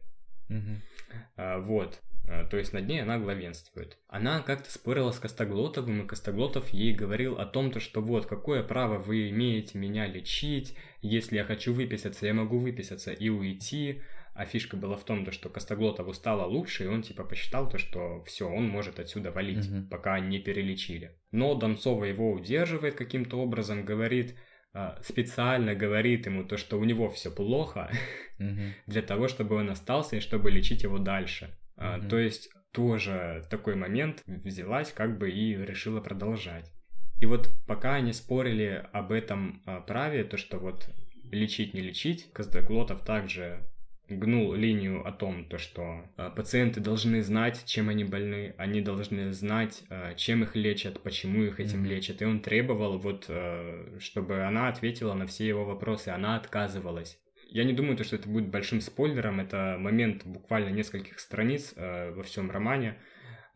[0.48, 0.82] Мгм.
[1.36, 2.00] А, Вот.
[2.28, 3.98] А, То есть над ней она главенствует.
[4.06, 8.62] Она как-то спорила с Костоглотовым, и Костоглотов ей говорил о том, то, что вот, какое
[8.62, 14.02] право вы имеете меня лечить, если я хочу выписаться, я могу выписаться и уйти.
[14.34, 17.76] А фишка была в том, то, что Костоглотову стало лучше, и он типа посчитал то,
[17.78, 19.88] что все, он может отсюда валить, Мгм.
[19.88, 21.18] пока не перелечили.
[21.32, 24.36] Но Донцова его удерживает каким-то образом, говорит,
[24.72, 27.90] а, специально говорит ему то, что у него все плохо,
[28.38, 28.74] Мгм.
[28.86, 31.58] для того, чтобы он остался и чтобы лечить его дальше.
[31.78, 32.08] А, Мгм.
[32.08, 36.70] То есть тоже такой момент взялась как бы и решила продолжать.
[37.20, 40.88] И вот пока они спорили об этом а, праве, то что вот
[41.30, 43.60] лечить не лечить, Костоглотов также
[44.08, 49.32] гнул линию о том, то что а, пациенты должны знать, чем они больны, они должны
[49.32, 49.82] знать,
[50.16, 51.88] чем их лечат, почему их этим Мгм.
[51.88, 52.22] лечат.
[52.22, 53.30] И он требовал вот,
[53.98, 57.18] чтобы она ответила на все его вопросы, она отказывалась.
[57.48, 59.40] Я не думаю, что это будет большим спойлером.
[59.40, 62.98] Это момент буквально нескольких страниц э, во всем романе.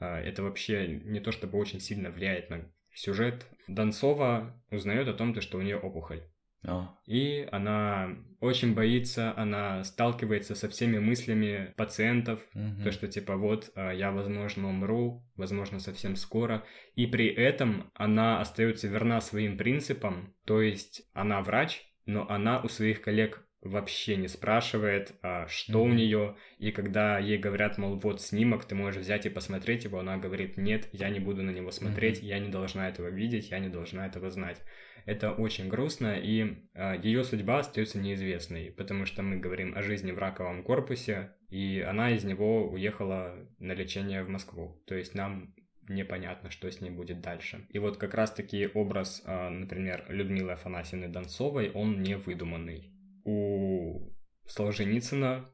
[0.00, 3.46] Э, это вообще не то чтобы очень сильно влияет на сюжет.
[3.68, 6.22] Донцова узнает о том, что у нее опухоль.
[6.64, 6.94] А.
[7.06, 12.84] И она очень боится, она сталкивается со всеми мыслями пациентов, Мгм.
[12.84, 16.64] то, что типа вот а, я, возможно, умру, возможно, совсем скоро.
[16.94, 22.68] И при этом она остается верна своим принципам, то есть она врач, но она у
[22.68, 25.96] своих коллег вообще не спрашивает, а, что у Мгм.
[25.96, 30.16] нее, и когда ей говорят, мол, вот снимок, ты можешь взять и посмотреть его, она
[30.16, 33.68] говорит, нет, я не буду на него смотреть, я не должна этого видеть, я не
[33.68, 34.60] должна этого знать.
[35.04, 36.56] Это очень грустно, и
[37.02, 42.10] ее судьба остается неизвестной, потому что мы говорим о жизни в раковом корпусе, и она
[42.10, 44.82] из него уехала на лечение в Москву.
[44.86, 45.54] То есть нам
[45.88, 47.66] непонятно, что с ней будет дальше.
[47.70, 52.92] И вот как раз-таки образ, а, например, Людмилы Афанасьевны Донцовой, он не выдуманный.
[53.24, 54.12] У
[54.46, 55.48] Солженицына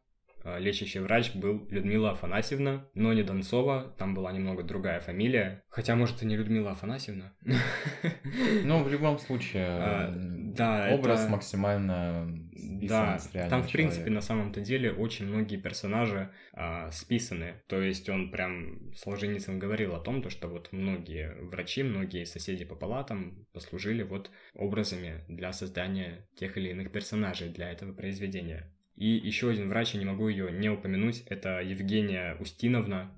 [0.44, 5.62] лечащий врач был Людмила Афанасьевна, но не Донцова, там была немного другая фамилия.
[5.68, 7.34] Хотя, может, и не Людмила Афанасьевна.
[8.64, 14.20] Ну, в любом случае, А, да, образ это- максимально Да, с там, в принципе, на
[14.20, 17.62] самом-то деле очень многие персонажи а, списаны.
[17.66, 22.64] То есть он прям, Солженицын говорил о том, то, что вот многие врачи, многие соседи
[22.64, 28.72] по палатам послужили вот образами для создания тех или иных персонажей для этого произведения.
[28.98, 33.12] И еще один врач, я не могу ее не упомянуть, это Евгения Устиновна.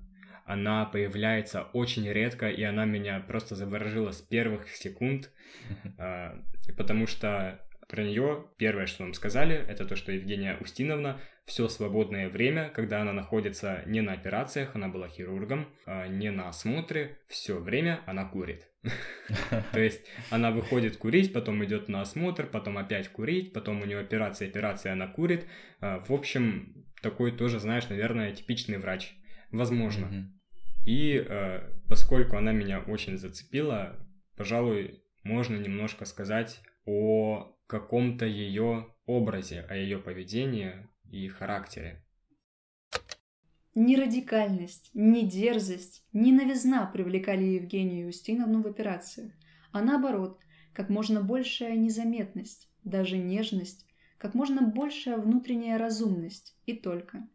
[0.45, 5.31] Она появляется очень редко, и она меня просто заворожила с первых секунд,
[5.97, 6.39] а,
[6.77, 7.59] потому что
[7.89, 13.01] про нее первое, что нам сказали, это то, что Евгения Устиновна все свободное время, когда
[13.01, 18.25] она находится не на операциях, она была хирургом, а, не на осмотре, все время она
[18.25, 18.70] курит.
[19.71, 23.99] То есть она выходит курить, потом идет на осмотр, потом опять курить, потом у нее
[23.99, 25.45] операция, операция, она курит.
[25.79, 29.15] А, В общем, такой тоже, знаешь, наверное, типичный врач.
[29.51, 30.31] Возможно.
[30.85, 33.99] И э, поскольку она меня очень зацепила,
[34.35, 42.03] пожалуй, можно немножко сказать о каком-то ее образе, о ее поведении и характере.
[43.73, 49.31] Ни радикальность, ни дерзость, ни новизна привлекали Евгению Устиновну в операциях,
[49.71, 50.41] а наоборот,
[50.73, 53.85] как можно большая незаметность, даже нежность,
[54.17, 57.25] как можно большая внутренняя разумность, и только.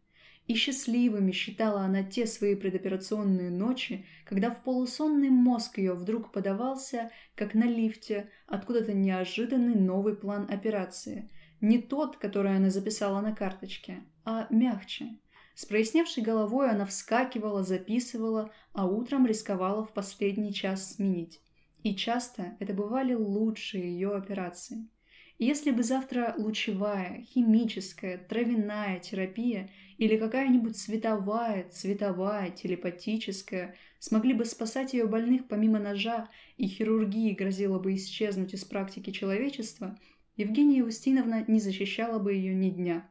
[0.45, 7.09] И счастливыми считала она те свои предоперационные ночи, когда в полусонный мозг ее вдруг подавался,
[7.33, 11.31] как на лифте, откуда-то неожиданный новый план операции.
[11.61, 15.17] Не тот, который она записала на карточке, а мягче.
[15.57, 21.41] С проясневшей головой она вскакивала, записывала, а утром рисковала в последний час сменить.
[21.81, 24.87] И часто это бывали лучшие ее операции.
[25.39, 34.45] И если бы завтра лучевая, химическая, травяная терапия или какая-нибудь световая, цветовая, телепатическая смогли бы
[34.45, 39.97] спасать ее больных помимо ножа, и хирургии грозило бы исчезнуть из практики человечества,
[40.35, 43.09] Евгения Устиновна не защищала бы ее ни дня.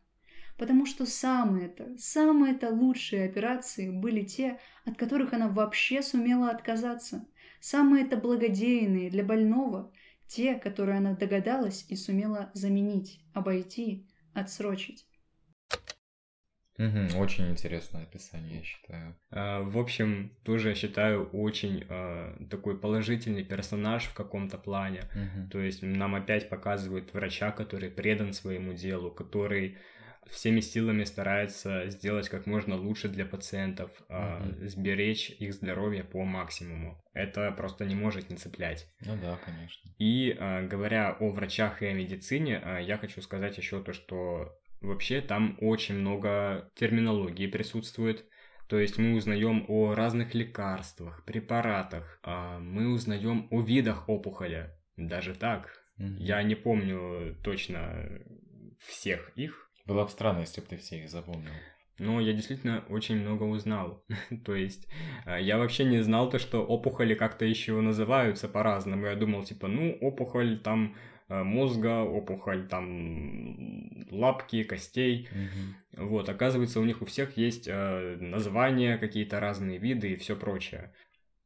[0.56, 7.26] Потому что самые-то, самые-то лучшие операции были те, от которых она вообще сумела отказаться.
[7.60, 9.92] Самые-то благодейные для больного–
[10.26, 15.06] те, которые она догадалась и сумела заменить, обойти, отсрочить.
[16.78, 19.16] Мгм, Очень интересное описание, я считаю.
[19.30, 25.04] А, В общем, тоже считаю очень а, такой положительный персонаж в каком-то плане.
[25.14, 25.48] Мгм.
[25.48, 29.78] То есть нам опять показывают врача, который предан своему делу, который
[30.30, 34.68] всеми силами старается сделать как можно лучше для пациентов, а, Мгм.
[34.68, 37.02] сберечь их здоровье по максимуму.
[37.12, 38.86] Это просто не может не цеплять.
[39.00, 39.90] Ну да, конечно.
[39.98, 44.58] И а, говоря о врачах и о медицине, а, я хочу сказать еще то, что
[44.80, 48.26] вообще там очень много терминологии присутствует.
[48.68, 54.70] То есть мы узнаем о разных лекарствах, препаратах, а, мы узнаем о видах опухоли.
[54.96, 55.70] Даже так.
[55.98, 56.16] Мгм.
[56.18, 58.20] Я не помню точно
[58.80, 61.50] всех их, Было бы странно, если бы ты все их запомнил.
[61.98, 64.04] но я действительно очень много узнал.
[64.44, 64.88] То есть
[65.24, 69.06] а, я вообще не знал то, что опухоли как-то еще называются по-разному.
[69.06, 70.96] Я думал, типа, ну, опухоль там
[71.28, 75.28] а, мозга, опухоль там лапки, костей.
[75.96, 80.92] Вот, оказывается, у них у всех есть э, названия, какие-то разные виды и все прочее.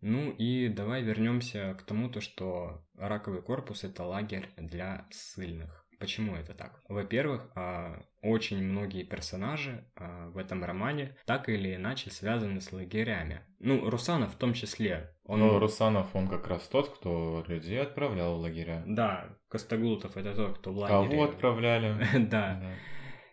[0.01, 5.79] Ну и давай вернемся к тому, то, что раковый корпус это лагерь для ссыльных.
[6.01, 6.80] Почему это так?
[6.88, 13.42] Во-первых, а, очень многие персонажи а, в этом романе так или иначе связаны с лагерями.
[13.59, 15.14] Ну, Русанов в том числе.
[15.24, 15.40] Он...
[15.40, 18.82] Но Русанов, он как раз тот, кто людей отправлял в лагеря.
[18.86, 21.11] Да, Костоглутов это тот, кто в лагере.
[21.11, 21.94] Кого отправляли?
[22.30, 22.62] Да.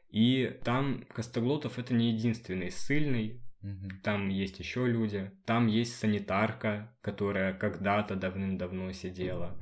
[0.09, 3.41] И там Костоглотов это не единственный ссыльный,
[4.03, 9.57] там есть еще люди, там есть санитарка, которая когда-то давным-давно сидела,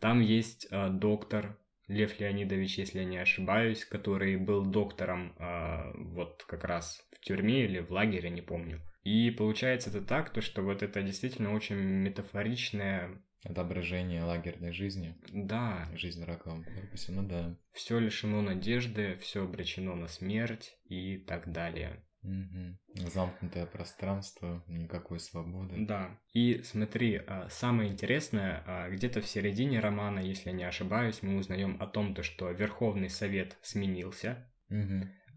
[0.00, 1.58] там есть э, доктор
[1.90, 7.64] Лев Леонидович, если я не ошибаюсь, который был доктором э, вот как раз в тюрьме
[7.64, 8.80] или в лагере, не помню.
[9.02, 15.88] И получается это так, то что вот это действительно очень метафоричное, Отображение лагерной жизни, да,
[15.94, 17.56] жизнь в раковом корпусе, ну да.
[17.72, 22.04] все лишено надежды, все обречено на смерть и так далее.
[22.22, 22.78] Мгм.
[22.94, 25.86] Замкнутое пространство, никакой свободы.
[25.86, 26.18] Да.
[26.32, 31.38] И смотри, а, самое интересное, а, где-то в середине романа, если я не ошибаюсь, мы
[31.38, 34.46] узнаем о том, то, что Верховный Совет сменился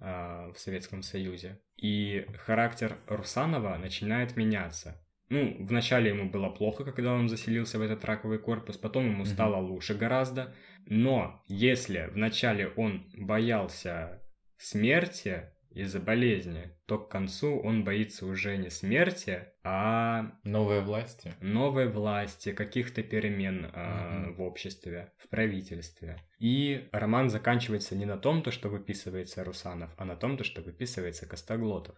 [0.02, 1.62] а, в Советском Союзе.
[1.78, 5.00] И характер Русанова начинает меняться.
[5.30, 9.56] Ну, вначале ему было плохо, когда он заселился в этот раковый корпус, потом ему стало
[9.56, 10.54] лучше гораздо.
[10.86, 14.22] Но если вначале он боялся
[14.58, 21.34] смерти из-за болезни, то к концу он боится уже не смерти, а Новые власти.
[21.42, 24.36] новой власти, каких-то перемен Мгм.
[24.36, 26.18] в обществе, в правительстве.
[26.40, 30.62] И роман заканчивается не на том, то, что выписывается Русанов, а на том, то, что
[30.62, 31.96] выписывается Костоглотов.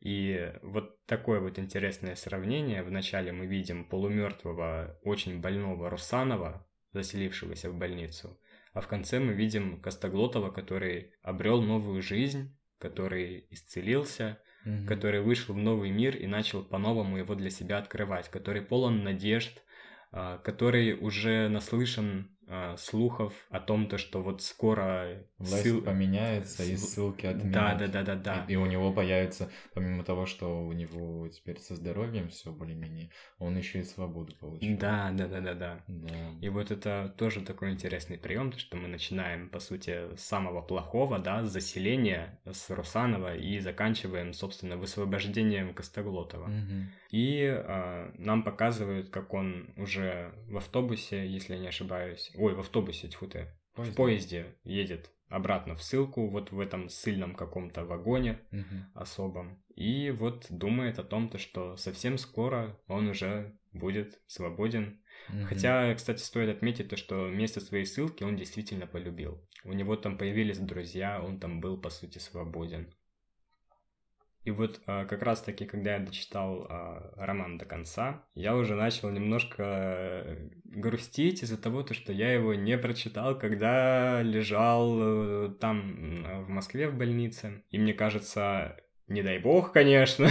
[0.00, 2.82] И вот такое вот интересное сравнение.
[2.82, 8.40] Вначале мы видим полумертвого, очень больного Русанова, заселившегося в больницу,
[8.72, 14.86] а в конце мы видим Костоглотова, который обрел новую жизнь, который исцелился, Мгм.
[14.86, 19.62] который вышел в новый мир и начал по-новому его для себя открывать, который полон надежд,
[20.12, 26.64] а, который уже наслышан а, слухов о том, то, что вот скоро Власть ссыл- поменяется,
[26.64, 27.52] и сл- ссылки отменят.
[27.52, 28.44] Да, да, да, да, да.
[28.48, 33.10] И, и у него появится, помимо того, что у него теперь со здоровьем все более-менее,
[33.38, 34.78] он еще и свободу получит.
[34.78, 35.80] Да, да, да, да, да.
[35.86, 36.14] Да.
[36.40, 41.18] И вот это тоже такой интересный прием, что мы начинаем, по сути, с самого плохого,
[41.18, 46.48] да, с заселения с Русанова и заканчиваем, собственно, высвобождением Костоглотова.
[46.48, 46.90] Мгм.
[47.10, 52.60] И а, нам показывают, как он уже в автобусе, если я не ошибаюсь, ой, в
[52.60, 54.54] автобусе, тьфу ты, в Поезде.
[54.64, 58.90] едет обратно в ссылку, вот в этом ссыльном каком-то вагоне Мгм.
[58.94, 59.62] особом.
[59.76, 65.00] И вот думает о том, то, что совсем скоро он уже будет свободен.
[65.28, 65.46] Мгм.
[65.46, 69.46] Хотя, кстати, стоит отметить то, что место своей ссылки он действительно полюбил.
[69.64, 72.92] У него там появились друзья, он там был, по сути, свободен.
[74.44, 79.10] И вот а, как раз-таки, когда я дочитал а, роман до конца, я уже начал
[79.10, 86.44] немножко э, грустить из-за того, то, что я его не прочитал, когда лежал э, там
[86.44, 87.64] в Москве в больнице.
[87.70, 88.76] И мне кажется,
[89.10, 90.28] не дай бог, конечно,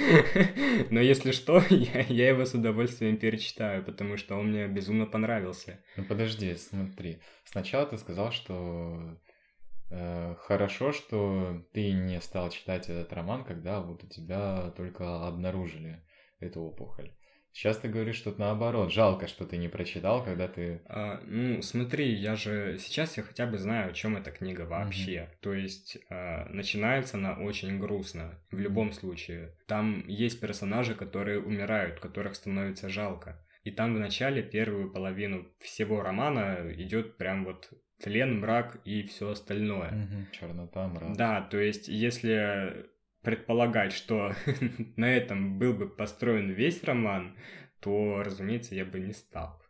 [0.90, 5.80] но если что, я, я его с удовольствием перечитаю, потому что он мне безумно понравился.
[5.96, 7.18] Ну подожди, смотри.
[7.44, 9.18] Сначала ты сказал, что
[9.88, 16.02] хорошо, что ты не стал читать этот роман, когда вот у тебя только обнаружили
[16.40, 17.12] эту опухоль.
[17.54, 20.82] Сейчас ты говоришь, что наоборот, жалко, что ты не прочитал, когда ты...
[20.86, 25.30] А, ну, смотри, я же сейчас я хотя бы знаю, о чем эта книга вообще.
[25.40, 29.56] То есть а, начинается она очень грустно в любом случае.
[29.68, 33.40] Там есть персонажи, которые умирают, которых становится жалко.
[33.62, 37.70] И там в начале первую половину всего романа идет прям вот
[38.02, 39.90] тлен, мрак и все остальное.
[39.92, 41.16] Мгм, Чернота, мрак.
[41.16, 42.86] Да, то есть если
[43.22, 44.34] предполагать, что
[44.96, 47.36] на этом был бы построен весь роман,
[47.80, 49.60] то, разумеется, я бы не стал.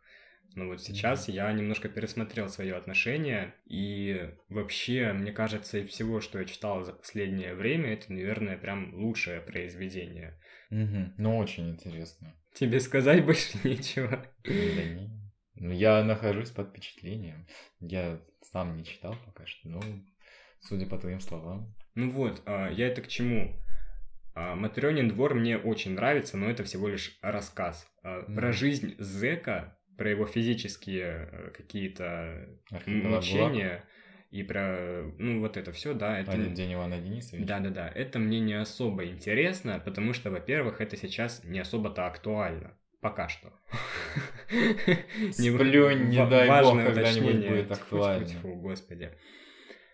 [0.55, 6.39] Но вот сейчас я немножко пересмотрел свое отношение, и вообще, мне кажется, из всего, что
[6.39, 10.39] я читал за последнее время, это, наверное, прям лучшее произведение.
[10.69, 12.33] Мгм, Ну, очень интересно.
[12.53, 14.25] Тебе сказать больше нечего.
[14.45, 15.24] Да не.
[15.55, 17.47] Ну, я нахожусь под впечатлением.
[17.79, 19.81] Я сам не читал пока что, но
[20.59, 21.73] судя по твоим словам.
[21.95, 23.55] Ну вот, а, я это к чему?
[24.33, 27.87] А, Матрёнин двор мне очень нравится, но это всего лишь рассказ.
[28.03, 32.49] А, Про жизнь Зека, про его физические э, какие-то
[32.85, 33.85] мучения
[34.31, 36.31] и про, ну, вот это все, да, это...
[36.31, 37.45] Один день Ивана Денисовича.
[37.45, 42.77] Да-да-да, это мне не особо интересно, потому что, во-первых, это сейчас не особо-то актуально.
[43.05, 43.53] Пока что.
[45.31, 48.27] Сплюнь, не дай бог, когда-нибудь будет актуально.
[48.41, 49.11] господи.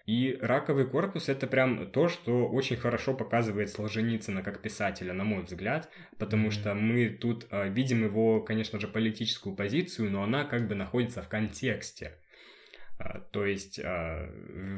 [0.06, 5.44] И раковый корпус это прям то, что очень хорошо показывает Солженицына как писателя, на мой
[5.44, 5.90] взгляд,
[6.20, 10.76] потому что мы тут а, видим его, конечно же, политическую позицию, но она как бы
[10.76, 12.14] находится в контексте.
[12.98, 14.30] А, то есть а,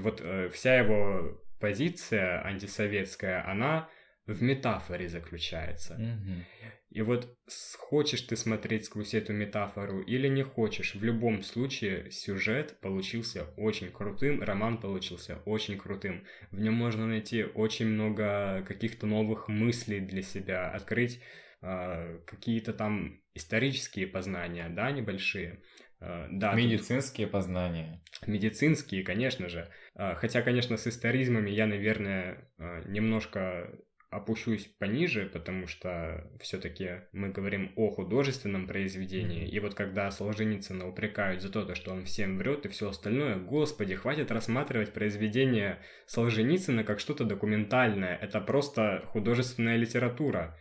[0.01, 3.89] вот э, вся его позиция антисоветская, она
[4.25, 5.95] в метафоре заключается.
[5.95, 6.45] Мгм.
[6.89, 7.35] И вот
[7.77, 13.91] хочешь ты смотреть сквозь эту метафору или не хочешь, в любом случае сюжет получился очень
[13.91, 16.23] крутым, роман получился очень крутым.
[16.51, 21.19] В нем можно найти очень много каких-то новых мыслей для себя, открыть
[21.61, 25.63] а, какие-то там исторические познания, да, небольшие.
[25.99, 28.03] А, да, тут- Медицинские познания.
[28.27, 29.69] медицинские, конечно же.
[29.95, 32.49] А, Хотя, конечно, с историзмами я, наверное,
[32.85, 33.73] немножко
[34.15, 39.47] опущусь пониже, потому что все-таки мы говорим о художественном произведении.
[39.47, 43.95] И вот когда Солженицына упрекают за то, что он всем врет и все остальное, господи,
[43.95, 48.15] хватит рассматривать произведение Солженицына как что-то документальное.
[48.15, 50.57] Это просто художественная литература.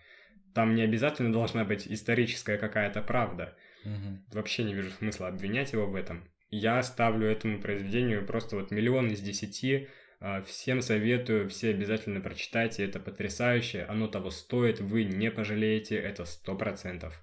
[0.54, 4.24] Там не обязательно должна быть историческая какая-то правда Мгм.
[4.32, 6.28] вообще не вижу смысла обвинять его в этом.
[6.50, 9.88] Я ставлю этому произведению просто вот миллион из десяти.
[10.24, 16.24] А, Всем советую, все обязательно прочитайте, это потрясающе, оно того стоит, вы не пожалеете, это
[16.26, 17.20] сто процентов.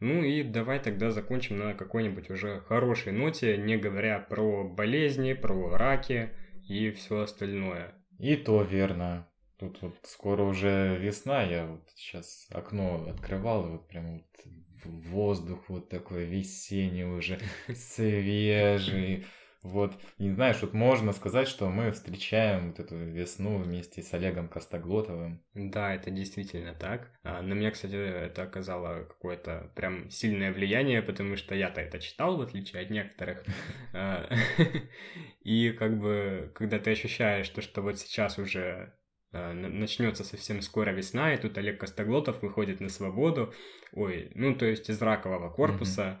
[0.00, 5.76] Ну и давай тогда закончим на какой-нибудь уже хорошей ноте, не говоря про болезни, про
[5.76, 6.30] раки
[6.66, 7.92] и все остальное.
[8.18, 9.28] И то верно.
[9.58, 14.46] Тут вот скоро уже весна, я вот сейчас окно открывал, и вот прям вот
[14.84, 17.38] воздух вот такой весенний уже,
[17.74, 19.26] свежий.
[19.62, 24.48] Вот, и знаешь, вот можно сказать, что мы встречаем вот эту весну вместе с Олегом
[24.48, 25.42] Костоглотовым.
[25.52, 27.10] Да, это действительно так.
[27.24, 32.38] А, На меня, кстати, это оказало какое-то прям сильное влияние, потому что я-то это читал,
[32.38, 33.44] в отличие от некоторых.
[33.92, 34.30] А,
[35.42, 38.94] И как бы, когда ты ощущаешь то, что вот сейчас уже
[39.32, 43.54] начнется совсем скоро весна, и тут Олег Костоглотов выходит на свободу,
[43.92, 46.20] ой, ну то есть из ракового корпуса,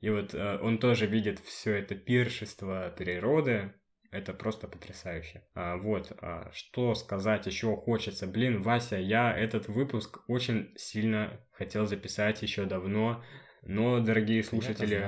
[0.00, 3.74] и вот э, он тоже видит все это пиршество природы,
[4.10, 5.42] это просто потрясающе.
[5.54, 8.26] А, вот, а, что сказать еще хочется.
[8.26, 13.22] Блин, Вася, я этот выпуск очень сильно хотел записать еще давно,
[13.62, 15.06] но, дорогие слушатели,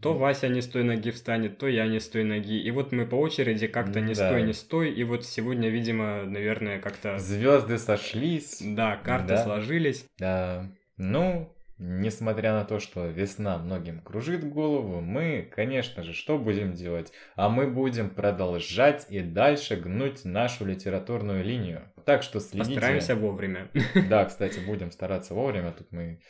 [0.00, 2.60] то Вася не с той ноги встанет, то я не с той ноги.
[2.60, 4.28] И вот мы по очереди как-то не Да.
[4.28, 4.92] стой, не стой.
[4.92, 7.18] И вот сегодня, видимо, наверное, как-то...
[7.18, 8.62] Звезды сошлись.
[8.64, 9.44] Да, карты Да.
[9.44, 10.06] сложились.
[10.18, 10.70] Да.
[10.96, 17.12] Ну, несмотря на то, что весна многим кружит голову, мы, конечно же, что будем делать?
[17.36, 21.82] А мы будем продолжать и дальше гнуть нашу литературную линию.
[22.04, 22.74] Так что следите.
[22.74, 23.70] Постараемся вовремя.
[24.08, 26.20] Да, кстати, будем стараться вовремя, тут мы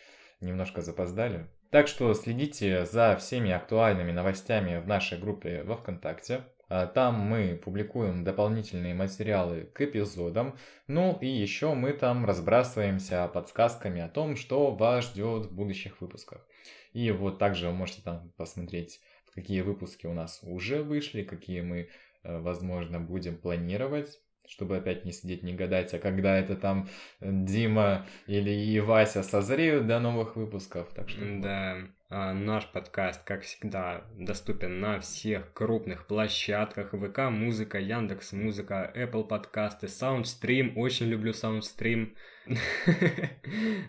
[0.45, 1.47] немножко запоздали.
[1.71, 6.45] Так что следите за всеми актуальными новостями в нашей группе во ВКонтакте.
[6.69, 10.57] А Там мы публикуем дополнительные материалы к эпизодам.
[10.87, 16.47] Ну и еще мы там разбрасываемся подсказками о том, что вас ждет в будущих выпусках.
[16.93, 19.01] И вот также вы можете там посмотреть,
[19.35, 21.89] какие выпуски у нас уже вышли, какие мы,
[22.23, 26.89] э, возможно, будем планировать чтобы опять не сидеть, не гадать, а когда это там
[27.21, 30.89] э, Дима или и Вася созреют до новых выпусков.
[30.95, 31.41] Так что вот.
[31.41, 31.87] Да, а,
[32.33, 36.93] наш подкаст, как всегда, доступен на всех крупных площадках.
[36.93, 40.75] ВК Музыка, Яндекс Музыка, Apple подкасты, Soundstream.
[40.77, 42.15] Очень люблю Soundstream.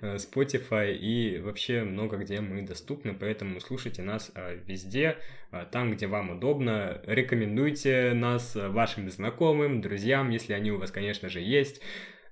[0.01, 5.17] Spotify и вообще много где мы доступны, поэтому слушайте нас а, везде,
[5.51, 7.01] а, там, где вам удобно.
[7.05, 11.81] Рекомендуйте нас а, вашим знакомым, друзьям, если они у вас, конечно же, есть.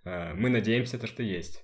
[0.06, 1.64] А, Мы надеемся, то, что есть.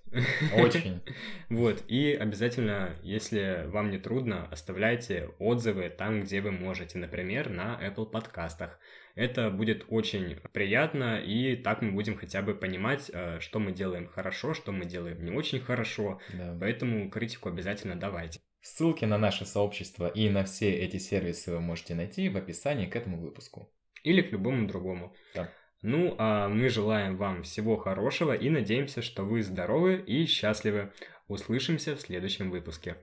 [0.55, 1.01] Очень.
[1.49, 7.79] Вот, и обязательно, если вам не трудно, оставляйте отзывы там, где вы можете, например, на
[7.81, 8.79] Apple подкастах.
[9.15, 14.07] Это будет очень приятно, и так мы будем хотя бы понимать, э, что мы делаем
[14.07, 16.55] хорошо, что мы делаем не очень хорошо, Да.
[16.59, 18.39] поэтому критику обязательно давайте.
[18.61, 22.95] Ссылки на наше сообщество и на все эти сервисы вы можете найти в описании к
[22.95, 23.73] этому выпуску.
[24.03, 25.13] Или к любому другому.
[25.35, 25.51] Да.
[25.81, 30.91] Ну, а мы желаем вам всего хорошего и надеемся, что вы здоровы и счастливы.
[31.27, 32.97] Услышимся в следующем выпуске.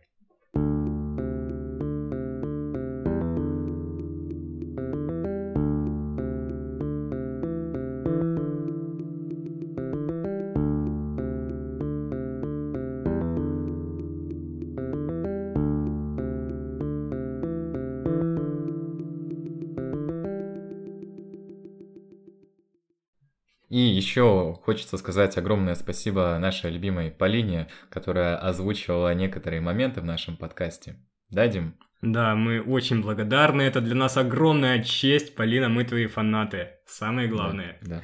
[23.76, 30.38] И еще хочется сказать огромное спасибо нашей любимой Полине, которая озвучивала некоторые моменты в нашем
[30.38, 30.96] подкасте.
[31.28, 31.76] Да, Дим?
[32.00, 33.61] Да, мы очень благодарны.
[33.61, 35.34] Это для нас огромная честь.
[35.34, 36.70] Полина, мы твои фанаты.
[36.86, 37.78] Самое главное.
[37.82, 38.03] Да.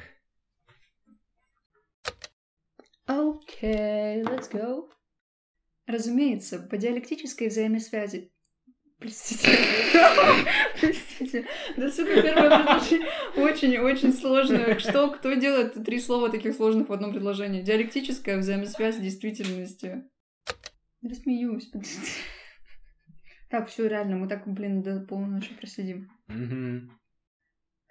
[3.07, 4.87] Окей, let's go.
[5.87, 8.31] Разумеется, по диалектической взаимосвязи.
[9.03, 9.49] Простите.
[10.79, 11.45] Простите.
[11.75, 14.79] Да, сука, первое предложение очень-очень сложное.
[14.79, 17.61] Что, кто делает три слова таких сложных в одном предложении?
[17.61, 20.05] Диалектическая взаимосвязь действительности.
[21.01, 21.99] Я смеюсь, подожди.
[23.49, 26.09] Так, все реально, мы так, блин, до полуночи просидим.
[26.27, 26.97] Мгм.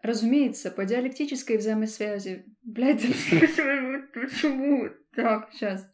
[0.02, 2.47] Разумеется, по диалектической взаимосвязи.
[2.62, 3.02] Блядь,
[4.14, 4.89] почему?
[5.14, 5.86] Так, сейчас.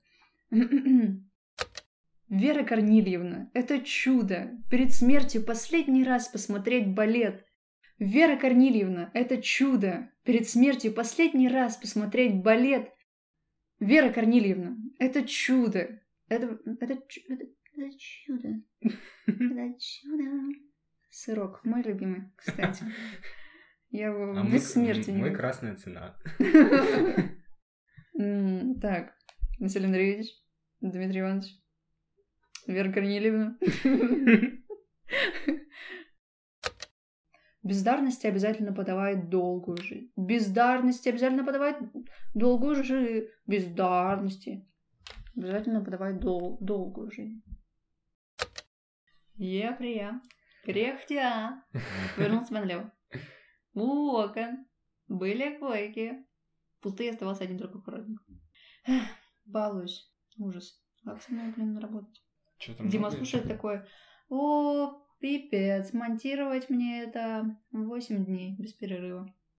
[2.28, 4.50] Вера Корнильевна, это чудо.
[4.70, 7.46] Перед смертью последний раз посмотреть балет.
[7.98, 10.10] Вера Корнильевна, это чудо.
[10.24, 12.92] Перед смертью последний раз посмотреть балет.
[13.80, 16.00] Вера Корнильевна, это чудо.
[16.28, 16.94] Это, это,
[17.28, 17.44] это,
[17.76, 18.62] это чудо.
[18.82, 20.24] Это чудо.
[21.08, 22.84] Сырок, мой любимый, кстати.
[23.90, 26.18] Я его А мы, без смерти не мы красная цена.
[28.82, 29.14] Так,
[29.60, 30.26] Василий Андреевич,
[30.80, 31.46] Дмитрий Иванович,
[32.66, 33.56] Вера Корнильевна.
[37.62, 40.10] Бездарности обязательно подавает долгую жизнь.
[40.16, 41.76] Бездарности обязательно подавает
[42.34, 43.30] долгую жизнь.
[43.46, 44.66] Бездарности
[45.36, 47.42] обязательно подавает дол- долгую жизнь.
[49.34, 50.20] Я прия,
[50.64, 51.62] кряхтя,
[52.16, 52.92] повернулся налево.
[53.74, 54.66] У окон
[55.06, 56.26] были койки.
[56.80, 57.82] Пустые оставался один только.
[58.86, 59.02] Эх,
[59.44, 60.10] Балуюсь.
[60.38, 60.80] Ужас.
[61.04, 62.22] Как со мной, блин, работать?
[62.80, 63.82] Дима слушает такой,
[64.28, 69.32] о, пипец, монтировать мне это 8 дней без перерыва.